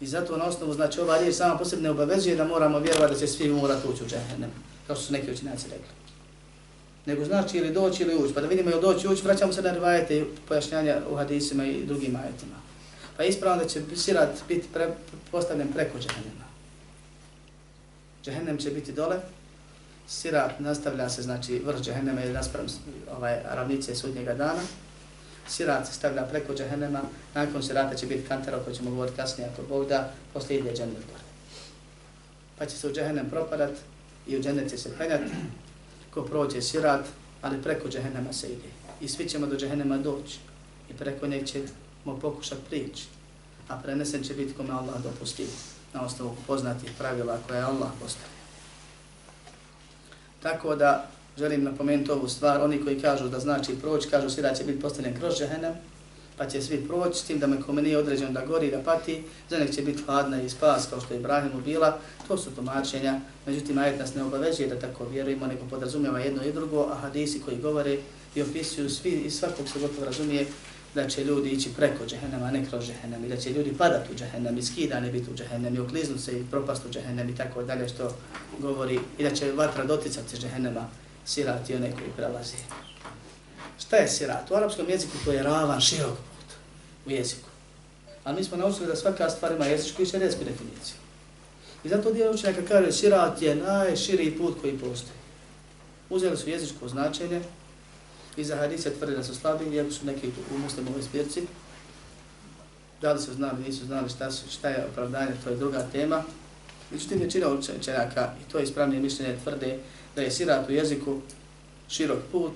[0.00, 3.26] I zato na osnovu znači ova riječ sama posebno obavezuje da moramo vjerovati da će
[3.26, 4.50] svi morati ući u džehennem.
[4.86, 6.01] kao što su neki učinjaci rekli.
[7.06, 9.72] Nego znači ili doći ili ući, pa da vidimo ili doći ući, vraćamo se na
[9.72, 12.56] rivajete i pojašnjanja u hadisima i drugim ajetima.
[13.16, 14.88] Pa ispravno da će sirat biti pre,
[15.30, 16.44] postavljen preko džehennema.
[18.24, 19.16] Džehennem će biti dole,
[20.08, 22.66] sirat nastavlja se, znači vrh džehennema ili naspram
[23.16, 24.62] ovaj, ravnice sudnjega dana,
[25.48, 27.00] sirat se stavlja preko džehennema,
[27.34, 31.06] nakon sirata će biti kantara o ćemo govoriti kasnije ako Bog da, poslije ide džennet
[31.06, 31.22] gore.
[32.58, 33.70] Pa će se u džehennem propadat
[34.26, 35.32] i u džennet će se penjati,
[36.14, 37.06] ko prođe sirat,
[37.42, 38.68] ali preko džehennema se ide.
[39.00, 40.38] I svi ćemo do džehennema doći
[40.90, 43.06] i preko njeg ćemo pokušati prići,
[43.68, 45.46] a prenesen će biti kome Allah dopusti
[45.94, 48.42] na osnovu poznatih pravila koje je Allah postavio.
[50.42, 54.58] Tako da želim napomenuti ovu stvar, oni koji kažu da znači proći, kažu sirat da
[54.58, 55.74] će biti postavljen kroz džehennem,
[56.36, 59.22] pa će svi proći, s tim da me kome nije određeno da gori, da pati,
[59.50, 63.20] za nek će biti hladna i spas kao što je Ibrahimu bila, to su tumačenja,
[63.46, 67.40] međutim ajet nas ne obavežuje da tako vjerujemo, nego podrazumijeva jedno i drugo, a hadisi
[67.40, 67.98] koji govore
[68.34, 70.46] i opisuju svi i svakog se gotovo razumije
[70.94, 74.16] da će ljudi ići preko džehennema, ne kroz džehennem, i da će ljudi padati u
[74.16, 77.62] džehennem, i skidani biti u džehennem, i okliznu se i propast u džehennem i tako
[77.62, 78.16] dalje što
[78.58, 80.88] govori, i da će vatra doticati džehennema,
[81.24, 82.56] sirat i koji prelazi.
[83.86, 84.50] Šta je sirat?
[84.50, 86.56] U arapskom jeziku to je ravan, širok put
[87.06, 87.48] u jeziku.
[88.24, 90.96] A mi smo naučili da svaka stvar ima jezičku i šerijetsku definiciju.
[91.84, 95.18] I zato dio učenjaka kaže sirat je najširiji put koji postoji.
[96.10, 97.40] Uzeli su jezičko značenje
[98.36, 101.42] i za hadise tvrde da su slabi, jer su neki u muslimovoj spirci.
[103.00, 106.22] Da li su znali, nisu znali šta, su, šta je opravdanje, to je druga tema.
[106.90, 109.78] Međutim, većina učenjaka, i to je ispravnije mišljenje, tvrde
[110.16, 111.20] da je sirat u jeziku
[111.88, 112.52] širok put,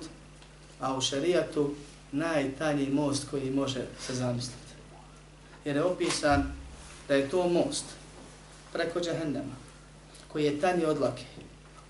[0.79, 1.73] a u šarijatu
[2.11, 4.57] najtanji most koji može se zamisliti.
[5.65, 6.53] Jer je opisan
[7.07, 7.85] da je to most
[8.73, 9.55] preko džahennema,
[10.27, 11.25] koji je tanji od lake,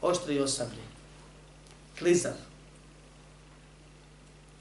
[0.02, 0.82] oštri i osabri,
[2.00, 2.34] klizav.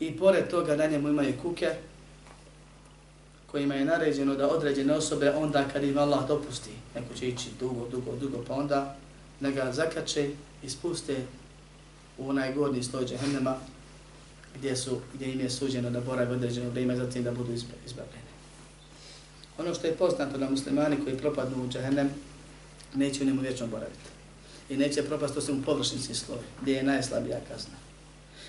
[0.01, 1.75] I pored toga na njemu imaju kuke,
[3.47, 7.89] kojima je naređeno da određene osobe onda kad im Allah dopusti, neko će ići dugo,
[7.91, 8.97] dugo, dugo, pa onda
[9.41, 10.31] da ga zakače
[10.63, 11.17] i spuste
[12.19, 13.57] u onaj gornji sloj džehennema
[14.59, 18.27] gdje, su, gdje im je suđeno da boraju određeno vrijeme zatim da budu izbavljene.
[19.59, 22.11] Ono što je poznato da muslimani koji propadnu u džahennem,
[22.95, 24.09] neće u njemu vječno boraviti.
[24.69, 27.75] I neće propast osim u površnici sloj, gdje je najslabija kazna.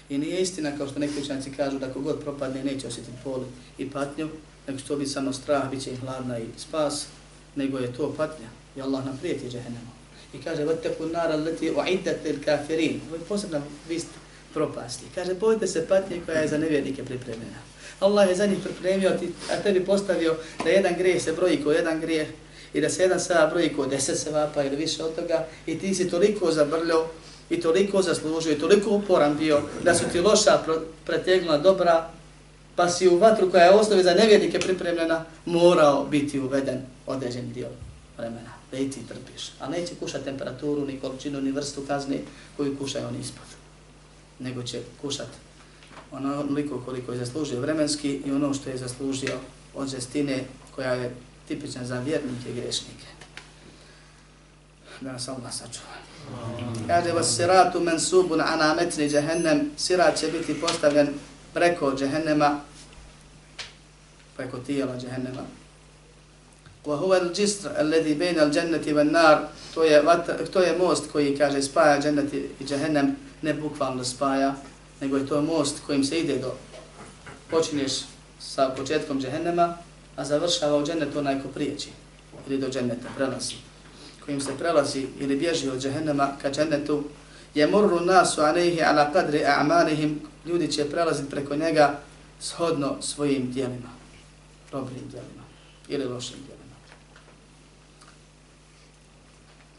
[0.10, 3.44] I nije istina kao što neki učenci kažu da kogod propadne neće osjetiti pol
[3.78, 4.30] i patnju,
[4.68, 7.08] nego što to samo strah, bit će im hladna i spas,
[7.56, 8.48] nego je to patnja.
[8.78, 9.92] I Allah nam prijeti džehennemu.
[10.34, 13.02] I kaže, vattaku nara leti uiddat lil kafirin.
[13.08, 14.12] Ovo je posebna vista
[14.58, 15.06] propasti.
[15.16, 17.62] Kaže, bojte se patnje koja je za nevjernike pripremljena.
[18.00, 19.12] Allah je za njih pripremio,
[19.52, 22.28] a tebi postavio da jedan grijeh se broji ko jedan grijeh
[22.74, 25.80] i da se jedan sada broji ko deset se vapa ili više od toga i
[25.80, 27.08] ti si toliko zabrljao
[27.50, 30.60] i toliko zaslužio i toliko uporan bio da su ti loša
[31.06, 32.10] pretegnula dobra
[32.76, 37.68] pa si u vatru koja je osnovi za nevjernike pripremljena morao biti uveden određen dio
[38.18, 39.52] vremena da i ti trpiš.
[39.60, 42.18] A neće kušati temperaturu, ni količinu, ni vrstu kazne
[42.58, 43.57] koju kušaju oni ispod.
[44.40, 45.38] Nego će kušati
[46.12, 49.40] onoliko koliko je zaslužio vremenski i ono što je zaslužio
[49.76, 50.44] od žestine
[50.76, 51.16] koja je
[51.48, 53.08] tipična za vjernike i grešnike.
[55.02, 55.98] Da nas Allah sačuva.
[56.88, 61.08] Kaže vas siratu mensubun ana metni džehennem, sirat će biti postavljen
[61.54, 62.60] preko džehennema,
[64.38, 65.42] preko tijela džehennema,
[66.86, 69.38] wa huwa al-jisr alladhi bayna al-jannati wan-nar.
[69.74, 70.04] To je
[70.54, 74.56] to je most koji kaže spaja džennet i džehennem ne bukvalno spaja
[75.02, 76.54] nego je to most kojim se ide do
[77.50, 77.92] počinješ
[78.40, 79.78] sa početkom džehennema
[80.16, 81.90] a završava u džennetu onaj ko prijeći
[82.48, 83.56] ili do dženneta prelazi
[84.26, 87.04] kojim se prelazi ili bježi od džehennema ka džennetu
[87.56, 92.00] je murru nasu alejhi ala qadri a'malihim ljudi će prelaziti preko njega
[92.40, 93.90] shodno svojim djelima
[94.72, 95.44] dobrim dijelima
[95.88, 96.57] ili lošim dijelima.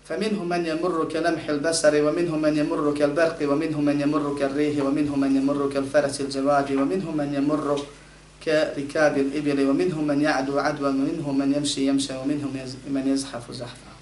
[0.08, 5.36] فمنهم من يمر كلمح البصر ومنهم من يمر كالبرق ومنهم من يمر كالريح ومنهم من
[5.36, 7.82] يمر كالفرس الجواد ومنهم من يمر
[8.44, 12.52] كركاب الإبل ومنهم من يعدو عدوا ومنهم من يمشي يمشي ومنهم
[12.88, 13.92] من يزحف زحفا.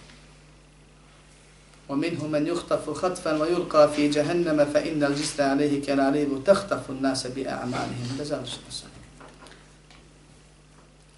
[1.88, 8.06] ومنهم من يخطف خطفا ويلقى في جهنم فإن الجسد عليه كالعريب تخطف الناس بأعمالهم.
[8.20, 8.42] الله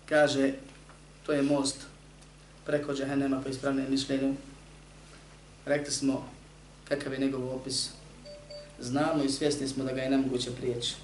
[0.09, 0.57] Kaže,
[1.27, 1.77] to je most
[2.65, 4.35] preko džehennema po ispravljenim mišljenju,
[5.69, 6.29] rekli smo
[6.89, 7.91] kakav je njegov opis.
[8.81, 10.95] Znamo i svjesni smo da ga je nemoguće prijeći.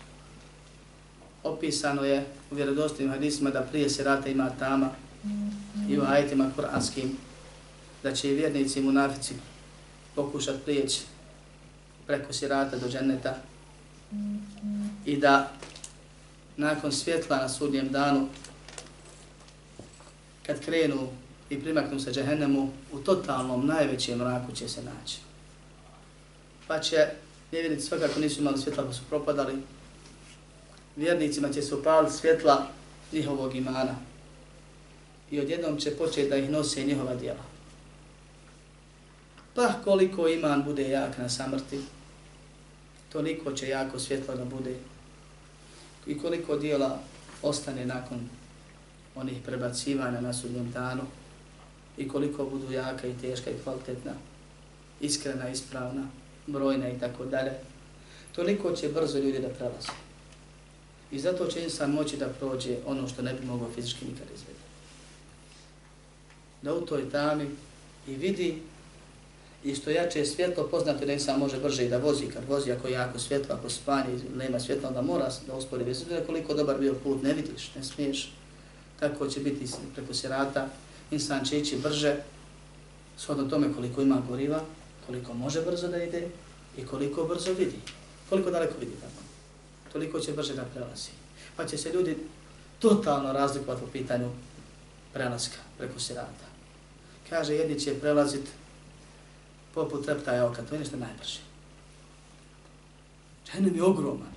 [1.43, 4.91] Opisano je u vjerodostojnim hadisima da prije sirata ima tama
[5.89, 7.17] i u ajitima kuranskim
[8.03, 9.35] da će i vjernici i munafici
[10.15, 11.01] pokušati prijeći
[12.07, 13.37] preko sirata do dženeta
[15.05, 15.53] i da
[16.57, 18.29] nakon svjetla na sudnjem danu
[20.47, 21.09] kad krenu
[21.55, 25.19] i primaknu se džehennemu u totalnom najvećem mraku će se naći.
[26.67, 27.07] Pa će
[27.53, 29.55] nevjernici svakako nisu imali svjetla pa su propadali.
[30.97, 32.67] Vjernicima će se upaliti svjetla
[33.13, 33.95] njihovog imana
[35.31, 37.45] i odjednom će početi da ih nose njihova djela.
[39.55, 41.81] Pa koliko iman bude jak na samrti,
[43.13, 44.77] toliko će jako svjetlo da bude
[46.07, 46.99] i koliko dijela
[47.43, 48.29] ostane nakon
[49.15, 51.03] onih prebacivanja na sudnjem danu
[51.99, 54.13] i koliko budu jaka i teška i kvalitetna,
[55.01, 56.07] iskrena, ispravna,
[56.47, 57.53] brojna i tako dalje,
[58.35, 59.89] toliko će brzo ljudi da prelaze.
[61.13, 64.65] I zato će insan moći da prođe ono što ne bi mogao fizički nikad izvedeti.
[66.63, 67.47] Da u toj tami
[68.09, 68.63] i vidi
[69.65, 72.73] i što jače je svjetlo, poznato da insan može brže i da vozi, kad vozi
[72.73, 76.79] ako je jako svjetlo, ako spanje nema svjetla, onda mora da uspori, bez koliko dobar
[76.79, 78.33] bio put, ne vidiš, ne smiješ,
[79.01, 80.69] tako će biti preko sirata,
[81.11, 82.17] insan će ići brže,
[83.19, 84.61] shodno tome koliko ima goriva,
[85.07, 86.29] koliko može brzo da ide
[86.79, 87.77] i koliko brzo vidi,
[88.29, 89.23] koliko daleko vidi tako,
[89.93, 91.11] toliko će brže da prelazi.
[91.57, 92.17] Pa će se ljudi
[92.79, 94.31] totalno razlikovati po pitanju
[95.13, 96.47] prelaska preko sirata.
[97.31, 98.51] Kaže, jedni će prelaziti
[99.75, 101.41] poput treptaja oka, to je nešto najbrže.
[103.47, 104.35] Džehennem je ogroman.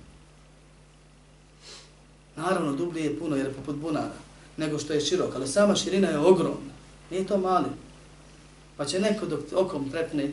[2.35, 4.26] Naravno, dublje je puno jer je poput bunara,
[4.57, 6.73] nego što je širok, ali sama širina je ogromna.
[7.11, 7.69] Nije to mali.
[8.77, 10.31] Pa će neko dok okom trepne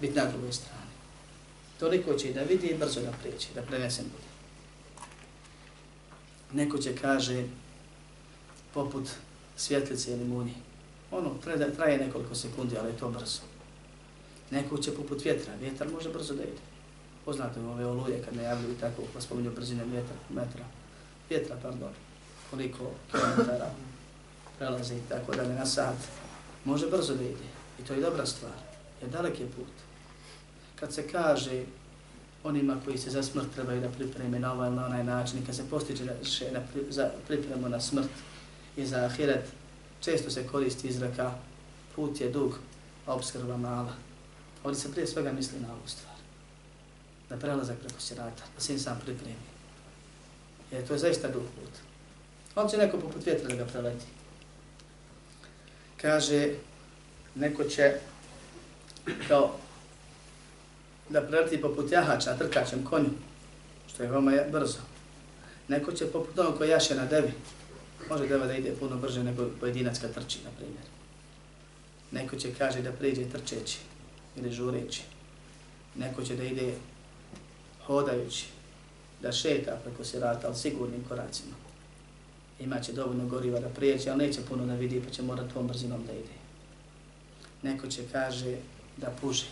[0.00, 0.94] biti na drugoj strani.
[1.78, 4.34] Toliko će i da vidi i brzo da prijeći, da prenesen bude.
[6.62, 7.44] Neko će kaže
[8.74, 9.08] poput
[9.56, 10.56] svjetlice ili munije.
[11.10, 11.30] Ono
[11.76, 13.40] traje nekoliko sekundi, ali je to brzo.
[14.50, 16.62] Neko će poput vjetra, vjetar može brzo da ide.
[17.24, 20.64] Poznate ove oluje kad najavljuju tako, pa spominju brzine vjetra, metra,
[21.30, 21.90] vjetra, pardon,
[22.50, 23.70] koliko kilometara
[24.58, 25.96] prelazi tako da ne na sat.
[26.64, 27.48] Može brzo da ide
[27.80, 28.52] i to je dobra stvar,
[29.00, 29.72] jer dalek je put.
[30.80, 31.64] Kad se kaže
[32.44, 35.56] onima koji se za smrt trebaju da pripreme na ovaj na onaj način i kad
[35.56, 38.10] se postiče na, za pripremu na smrt
[38.76, 39.44] i za ahiret,
[40.00, 41.34] često se koristi izraka
[41.96, 42.58] put je dug,
[43.06, 43.92] a obskrba mala.
[44.64, 46.14] Ovdje se prije svega misli na ovu stvar.
[47.30, 49.34] Na prelazak preko sirata, da se sam pripremi.
[50.70, 51.70] Jer to je zaista dug put.
[52.56, 54.04] On će neko poput vjetra da ga preleti.
[55.96, 56.54] Kaže,
[57.34, 57.94] neko će
[59.28, 59.56] kao
[61.08, 63.10] da preleti poput jahača trkačem konju,
[63.88, 64.78] što je veoma brzo.
[65.68, 67.32] Neko će poput onog koji jaše na devi.
[68.10, 70.84] Može deva da ide puno brže nego pojedinac kad trči, na primjer.
[72.10, 73.78] Neko će kaže da priđe trčeći
[74.36, 75.02] ili žureći.
[75.94, 76.74] Neko će da ide
[77.86, 78.46] hodajući,
[79.22, 81.63] da šeta preko sirata, ali sigurnim koracima.
[82.60, 86.06] Imaće dovoljno goriva da prijeće, ali neće puno da vidi, pa će morati tom brzinom
[86.06, 86.34] da ide.
[87.62, 88.56] Neko će kaže
[88.96, 89.46] da puže.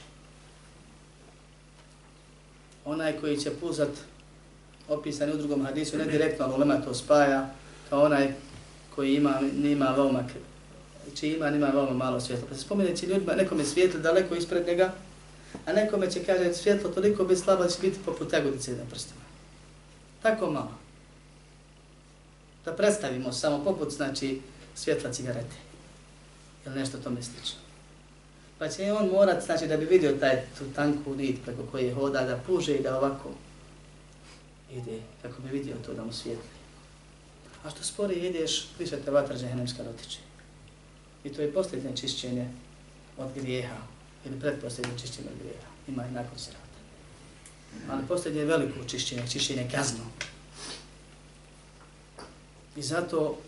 [2.85, 3.91] Onaj koji će puzat,
[4.89, 7.51] opisan u drugom hadisu, ne direktno, ali ulema to spaja,
[7.91, 8.33] kao onaj
[8.95, 10.25] koji ima, nima veoma
[11.07, 12.49] Znači ima, nima veoma malo svjetla.
[12.49, 14.93] Pa se spomene će ljudima, nekom je svjetlo daleko ispred njega,
[15.67, 19.21] a nekome će kaže svjetlo toliko bez da će biti poput tegodice na prstima.
[20.23, 20.82] Tako malo.
[22.65, 24.41] Da predstavimo samo poput znači
[24.75, 25.57] svjetla cigarete.
[26.67, 27.59] Ili nešto to slično.
[28.59, 32.25] Pa će on morat, znači da bi vidio taj tu tanku nit preko koje hoda,
[32.25, 33.31] da puže i da ovako
[34.73, 36.63] ide, kako bi vidio to da mu svijetli.
[37.65, 40.19] A što sporije ideš, više te vatra džehennemska dotiče.
[41.25, 42.49] I to je posljednje čišćenje
[43.19, 43.77] od grijeha,
[44.27, 45.69] ili predposljednje čišćenje od grijeha.
[45.89, 46.59] Ima i nakon srata.
[47.91, 50.05] Ali posljednje je veliko čišćenje, čišćenje kazno.
[52.77, 53.39] I zato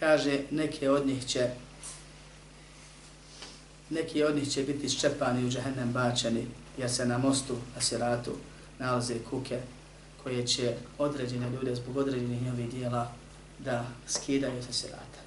[0.00, 1.50] kaže neke od njih će
[3.90, 6.46] neki od njih će biti ščepani u džahennem bačeni,
[6.78, 8.32] jer se na mostu, na siratu,
[8.78, 9.60] nalaze kuke
[10.22, 13.12] koje će određene ljude zbog određenih njihovih dijela
[13.58, 15.20] da skidaju sa sirata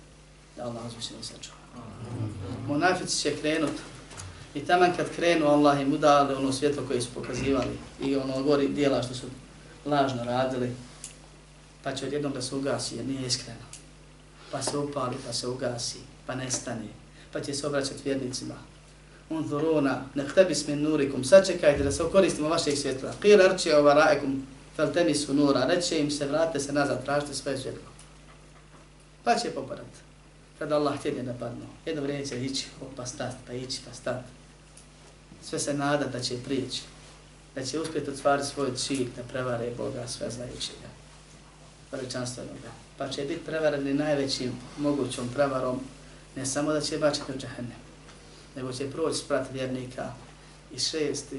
[0.58, 1.58] da Allah uzviše ne sačuva.
[2.68, 3.72] Monafici će krenut
[4.54, 8.68] i tamo kad krenu Allah im udali ono svjetlo koje su pokazivali i ono gori
[8.68, 9.28] dijela što su
[9.86, 10.72] lažno radili,
[11.84, 13.60] pa će odjednom da se ugasi jer nije iskreno.
[14.52, 16.88] Pa se upali, pa se ugasi, pa nestane,
[17.34, 18.56] pa će se obraćati vjernicima.
[19.30, 23.14] Un zuruna, nek tebi sme nurikum, sačekajte da se okoristimo vašeg svjetla.
[23.22, 27.34] Qir arči ova raekum, fel temi su nura, reće im se, vrate se nazad, tražite
[27.34, 27.90] sve svjetlo.
[29.24, 30.00] Pa će popadati
[30.60, 31.66] kada Allah htjede da padnu.
[31.86, 34.24] Jedno vrijeme će ići, pa stat, pa ići, pa stat.
[35.44, 36.82] Sve se nada da će prijeći.
[37.56, 40.88] da će uspjeti otvariti svoj cilj da prevare Boga sve znajućega,
[41.92, 42.70] veličanstvenoga.
[42.98, 45.80] Pa će biti prevareni najvećim mogućom prevarom,
[46.36, 47.80] ne samo da će bačiti u džahennem,
[48.56, 50.14] nego će proći sprat vjernika
[50.76, 51.34] i šest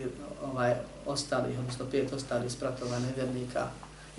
[0.44, 0.74] ovaj,
[1.07, 3.68] ostalih, odnosno pet ostalih spratova nevjernika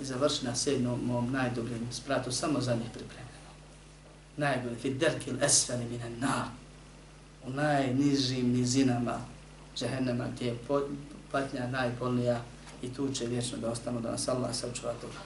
[0.00, 3.32] i završi na sedmom najdubljim spratu, samo za njih pripremljeno.
[4.36, 6.46] Najbolji, fi derkil esfeni mine nar,
[7.46, 9.20] u najnižim nizinama
[9.76, 10.58] džehennema gdje je
[11.32, 12.40] patnja najbolnija
[12.82, 15.18] i tu će vječno da ostanu da nas Allah sačuva toga.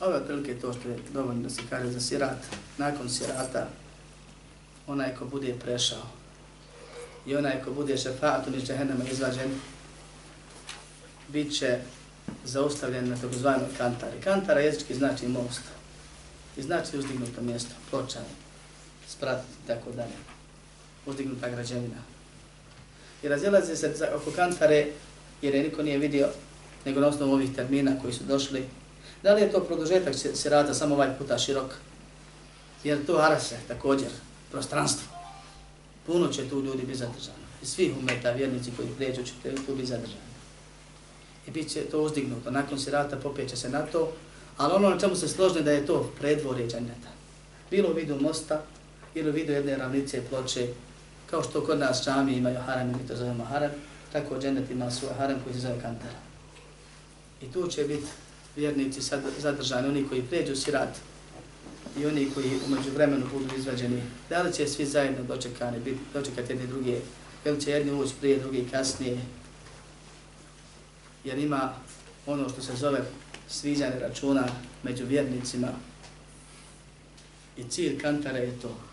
[0.00, 2.38] Ove otprilike to što je dovoljno da se kaže za sirat.
[2.78, 3.68] Nakon sirata,
[4.86, 6.02] onaj ko bude prešao
[7.26, 9.50] i onaj ko bude šefatom iz džehennema izvađen,
[11.28, 11.78] bit će
[12.44, 14.20] zaustavljen na takozvanoj kantari.
[14.20, 15.62] Kantara jezički znači most.
[16.56, 18.47] I znači uzdignuto mjesto, pločanje
[19.18, 20.16] sprat i tako dalje.
[21.06, 22.02] Uzdignuta građevina.
[23.22, 24.86] I razilazi se oko kantare
[25.42, 26.28] jer je niko nije vidio
[26.84, 28.64] nego na osnovu ovih termina koji su došli
[29.22, 31.74] Da li je to produžetak sirata samo ovaj puta širok?
[32.84, 34.08] Jer to arase također,
[34.50, 35.08] prostranstvo.
[36.06, 37.38] Puno će tu ljudi biti zadržano.
[37.62, 39.32] I svi umeta, vjernici koji prijeđu će
[39.66, 40.28] tu biti zadržani.
[41.46, 42.50] I bit će to uzdignuto.
[42.50, 44.12] Nakon sirata popeće se na to.
[44.56, 47.08] Ali ono na čemu se složne da je to predvorje džaneta.
[47.70, 48.62] Bilo u vidu mosta
[49.14, 50.68] ili u vidu jedne ravnice ploče.
[51.30, 53.70] Kao što kod nas čami imaju harem, mi to zovemo haram,
[54.12, 56.18] Tako džennet ima svoj haram koji se zove kantara.
[57.42, 58.06] I tu će biti
[58.56, 59.00] vjernici
[59.38, 60.96] zadržani, oni koji pređu sirat
[61.98, 66.52] i oni koji umeđu vremenu budu izvađeni, da li će svi zajedno dočekani, biti, dočekati
[66.52, 67.00] jedni druge,
[67.44, 69.18] ili će jedni ući prije, drugi kasnije,
[71.24, 71.74] jer ima
[72.26, 73.00] ono što se zove
[73.48, 74.48] sviđanje računa
[74.82, 75.68] među vjernicima
[77.56, 78.87] i cilj kantara je to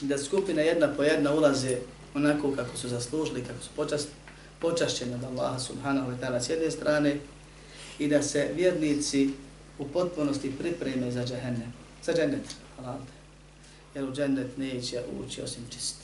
[0.00, 1.76] da skupina jedna po jedna ulaze
[2.14, 4.08] onako kako su zaslužili, kako su počast,
[4.60, 7.16] počašćeni od Allaha subhanahu wa ta'ala s jedne strane,
[7.98, 9.30] i da se vjernici
[9.78, 11.72] u potpunosti pripreme za džahennem,
[12.02, 13.12] za džennet, halalde.
[13.94, 15.96] Jer u džennet neće ući osim čist.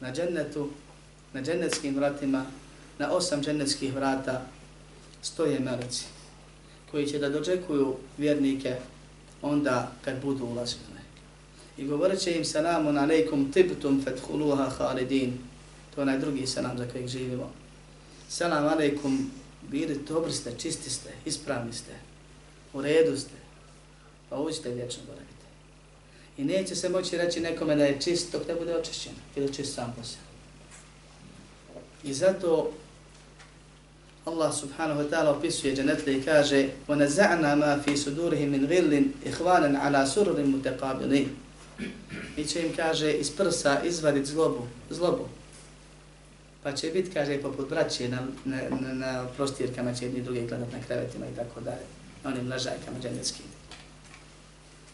[0.00, 0.68] Na džennetu,
[1.32, 2.46] na džennetskim vratima,
[2.98, 4.46] na osam džennetskih vrata
[5.22, 6.04] stoje meleci
[6.90, 8.76] koji će da dočekuju vjernike
[9.42, 10.91] onda kad budu ulazili
[11.77, 15.33] I govorit će im salamun alaikum tibtum fethuluha halidin.
[15.95, 17.51] To je onaj drugi salam za kojeg živimo.
[18.29, 21.93] Salam alaikum bili dobri ste, čisti ste, ispravni ste,
[22.73, 23.35] u redu ste,
[24.29, 25.45] pa uđite vječno boravite.
[26.37, 29.73] I neće se moći reći nekome da je čist dok ne bude očišćen, ili čist
[29.73, 30.27] sam po sebi.
[32.03, 32.71] I zato
[34.25, 38.91] Allah subhanahu wa ta'ala opisuje džanetle i kaže وَنَزَعْنَا مَا فِي سُدُورِهِمْ مِنْ غِلٍ
[39.27, 41.27] إِحْوَانًا عَلَى سُرُرٍ مُتَقَابِلِينَ
[42.36, 45.28] i će im, kaže, iz prsa izvaditi zlobu, zlobu,
[46.62, 50.72] pa će biti, kaže, poput braće na, na, na, na prostirkama će jedni drugi gledat
[50.72, 51.84] na krevetima i tako dalje,
[52.24, 53.46] na onim ležajkama dženeckim.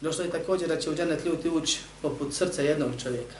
[0.00, 3.36] Došlo je također da će u dženet ljudi ući poput srca jednog čovjeka.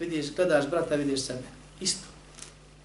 [0.00, 1.42] Vidiš, gledaš brata, vidiš sebe.
[1.80, 2.06] Isto.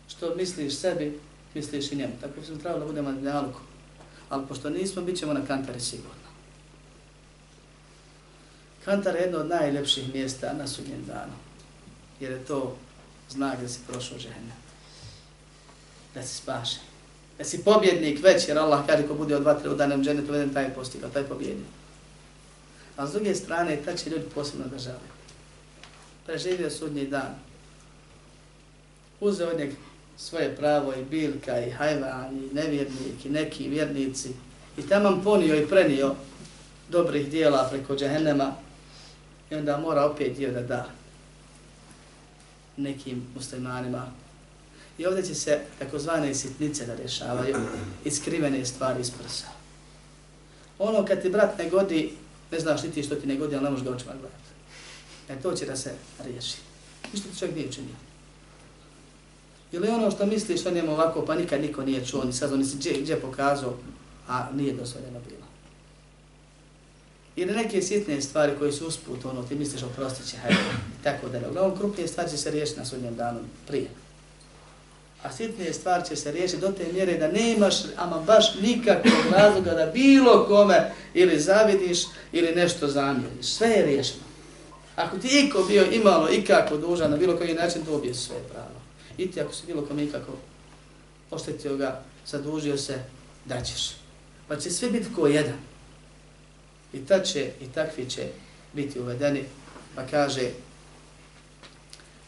[0.07, 1.19] Što misliš sebi,
[1.53, 2.13] misliš i njemu.
[2.21, 3.59] Tako smo trebali da budemo na dnjalku.
[4.29, 6.16] Ali pošto nismo, bit ćemo na kantare sigurno.
[8.87, 11.33] Kantar je jedno od najljepših mjesta na sudnjem danu.
[12.19, 12.77] Jer je to
[13.29, 14.55] znak da si prošao žene.
[16.15, 16.79] Da si spašen.
[17.37, 20.53] Da si pobjednik već, jer Allah kaže ko bude od vatre udanem žene, to veden
[20.53, 21.63] taj je postigao, taj pobjedi.
[22.97, 25.17] A s druge strane, ta će ljudi posebno državati.
[26.25, 27.35] Preživio sudnji dan.
[29.19, 29.73] Uze od njeg
[30.17, 34.29] svoje pravo i bilka i hajvan i nevjernik i neki vjernici
[34.77, 36.15] i tamo ponio i prenio
[36.89, 38.66] dobrih dijela preko džehennema
[39.51, 40.85] i onda mora opet dio da da
[42.77, 44.11] nekim muslimanima.
[44.97, 47.55] I ovdje će se takozvane sitnice da rješavaju,
[48.05, 49.47] iskrivene stvari iz prsa.
[50.79, 52.13] Ono kad ti brat ne godi,
[52.51, 54.47] ne znaš ti što ti ne godi, ali ne možeš ga očima gledati.
[55.29, 55.93] E to će da se
[56.23, 56.57] riješi.
[57.13, 57.95] Ništa ti čovjek nije činio.
[59.71, 62.65] Ili ono što misliš o njemu ovako, pa nikad niko nije čuo, ni sad on
[62.65, 63.77] si gdje, gdje pokazao,
[64.27, 65.47] a nije dozvoljeno bilo.
[67.37, 70.57] Ili neke sitne stvari koje su usput, ono, ti misliš oprostit će, hajde,
[71.03, 71.47] tako da ne.
[71.47, 73.87] Uglavnom, krupnije stvari će se riješiti na sudnjem danu prije.
[75.23, 79.71] A sitnije stvari će se riješiti do te mjere da nemaš, ama baš nikakvog razloga
[79.71, 81.99] da bilo kome ili zavidiš
[82.31, 83.45] ili nešto zamjeriš.
[83.45, 84.23] Sve je riješeno.
[84.95, 88.81] Ako ti iko bio imalo ikako dužan na bilo koji način, dobije sve pravo.
[89.17, 90.31] I ti ako si bilo kome ikako
[91.31, 92.99] oštetio ga, zadužio se,
[93.45, 93.95] daćeš.
[94.47, 95.66] Pa će sve biti ko jedan.
[96.92, 98.26] I ta će i takvi će
[98.72, 99.44] biti uvedeni,
[99.94, 100.50] pa kaže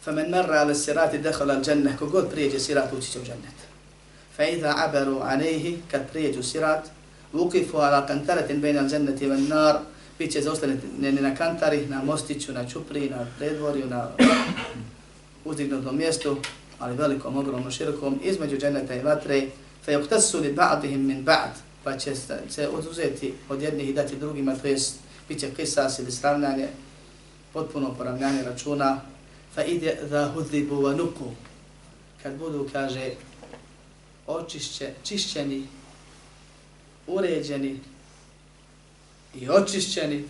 [0.05, 3.59] فَمَنْ مَرَّ عَلَى السِّرَاتِ دَخَلَ الْجَنَّةِ Kogod prijeđe sirat, ući će u džennet.
[4.39, 6.85] فَإِذَا عَبَرُوا عَلَيْهِ Kad prijeđu sirat,
[7.35, 9.79] وُقِفُوا عَلَى قَنْتَرَةٍ بَيْنَ الْجَنَّةِ وَالنَّارِ
[10.19, 14.11] bit će zaustavljeni na kantari, na mostiću, na čupri, na predvorju, na
[15.45, 16.37] uzdignutom mjestu,
[16.79, 19.47] ali velikom, ogromnom, širokom, između dženeta i vatre,
[19.85, 21.51] fe yuktasu li ba'dihim min ba'd,
[21.84, 22.16] pa će
[22.50, 24.96] se oduzeti od jednih i dati drugima, to jest
[25.30, 26.68] bit će kisas ili sravnanje,
[27.54, 29.02] potpuno poravnanje računa,
[29.56, 31.32] fa ide za hudlibu wa nuku,
[32.24, 33.12] kad budu, kaže,
[34.28, 35.68] očišće, čišćeni,
[37.08, 37.80] uređeni,
[39.36, 40.24] i očišćeni,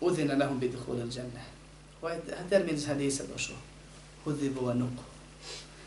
[0.00, 1.44] udhina lahum bi duhulil dženne.
[2.02, 2.18] Ovaj
[2.50, 3.56] termin iz hadisa došao.
[4.24, 5.02] Hudhibu wa nuku.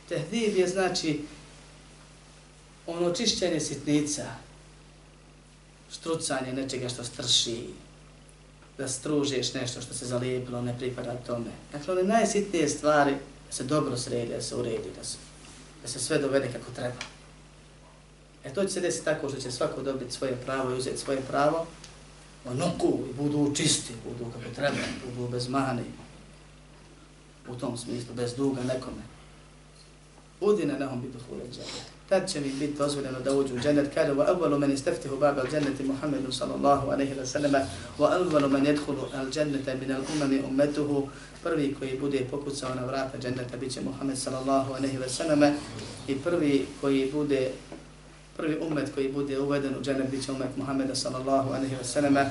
[0.09, 1.21] Tehdib je znači
[2.87, 4.25] ono čišćenje sitnica,
[5.91, 7.69] štrucanje nečega što strši,
[8.77, 11.51] da stružeš nešto što se zalijepilo, ne pripada tome.
[11.71, 13.11] Dakle, one najsitnije stvari
[13.47, 15.17] da se dobro sredi, da se uredi, da se,
[15.81, 16.95] da se sve dovede kako treba.
[18.43, 21.21] E to će se desiti tako što će svako dobiti svoje pravo i uzeti svoje
[21.21, 21.67] pravo,
[22.45, 24.77] onoku i budu čisti, budu kako treba,
[25.15, 25.83] budu bez mani,
[27.49, 29.01] u tom smislu, bez duga nekome.
[30.41, 31.96] Udine nehom bitu hule džennet.
[32.09, 33.93] Tad će mi biti dozvoljeno da uđu u džennet.
[33.93, 37.59] Kaže, wa avvalu men isteftihu baba al dženneti Muhammedu sallallahu alaihi wa sallama,
[37.99, 41.07] wa avvalu men jedhulu al džennete min al umami ummetuhu
[41.43, 45.51] prvi koji bude pokucao na vrata dženneta bit će Muhammed sallallahu alaihi wa sallama
[46.07, 47.51] i prvi koji bude
[48.37, 52.25] prvi umet koji bude uveden u džennet bit će umet Muhammeda sallallahu alaihi wa sallama.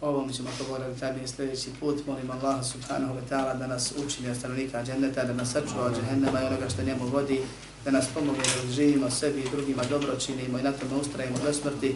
[0.00, 2.06] Ovo mi ćemo govoriti tabi sljedeći put.
[2.06, 5.94] Molim Allaha subhanahu wa ta'ala da nas učini od stanovnika dženneta, da nas sačuva od
[5.96, 7.40] džehennema i onoga što njemu vodi,
[7.87, 11.53] da nas pomogne da živimo sebi i drugima dobro činimo i na tome ustrajimo do
[11.53, 11.95] smrti.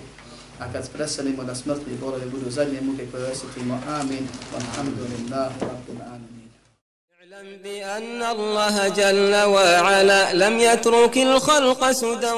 [0.59, 3.81] A kad preselimo da smrtni bolovi budu zadnje muke koje osjetimo.
[3.87, 4.27] Amin.
[4.55, 5.51] Alhamdulillah.
[5.61, 6.37] Rabbil alamin.
[7.37, 12.31] اعلم بأن الله جل وعلا لم يترك الخلق سدى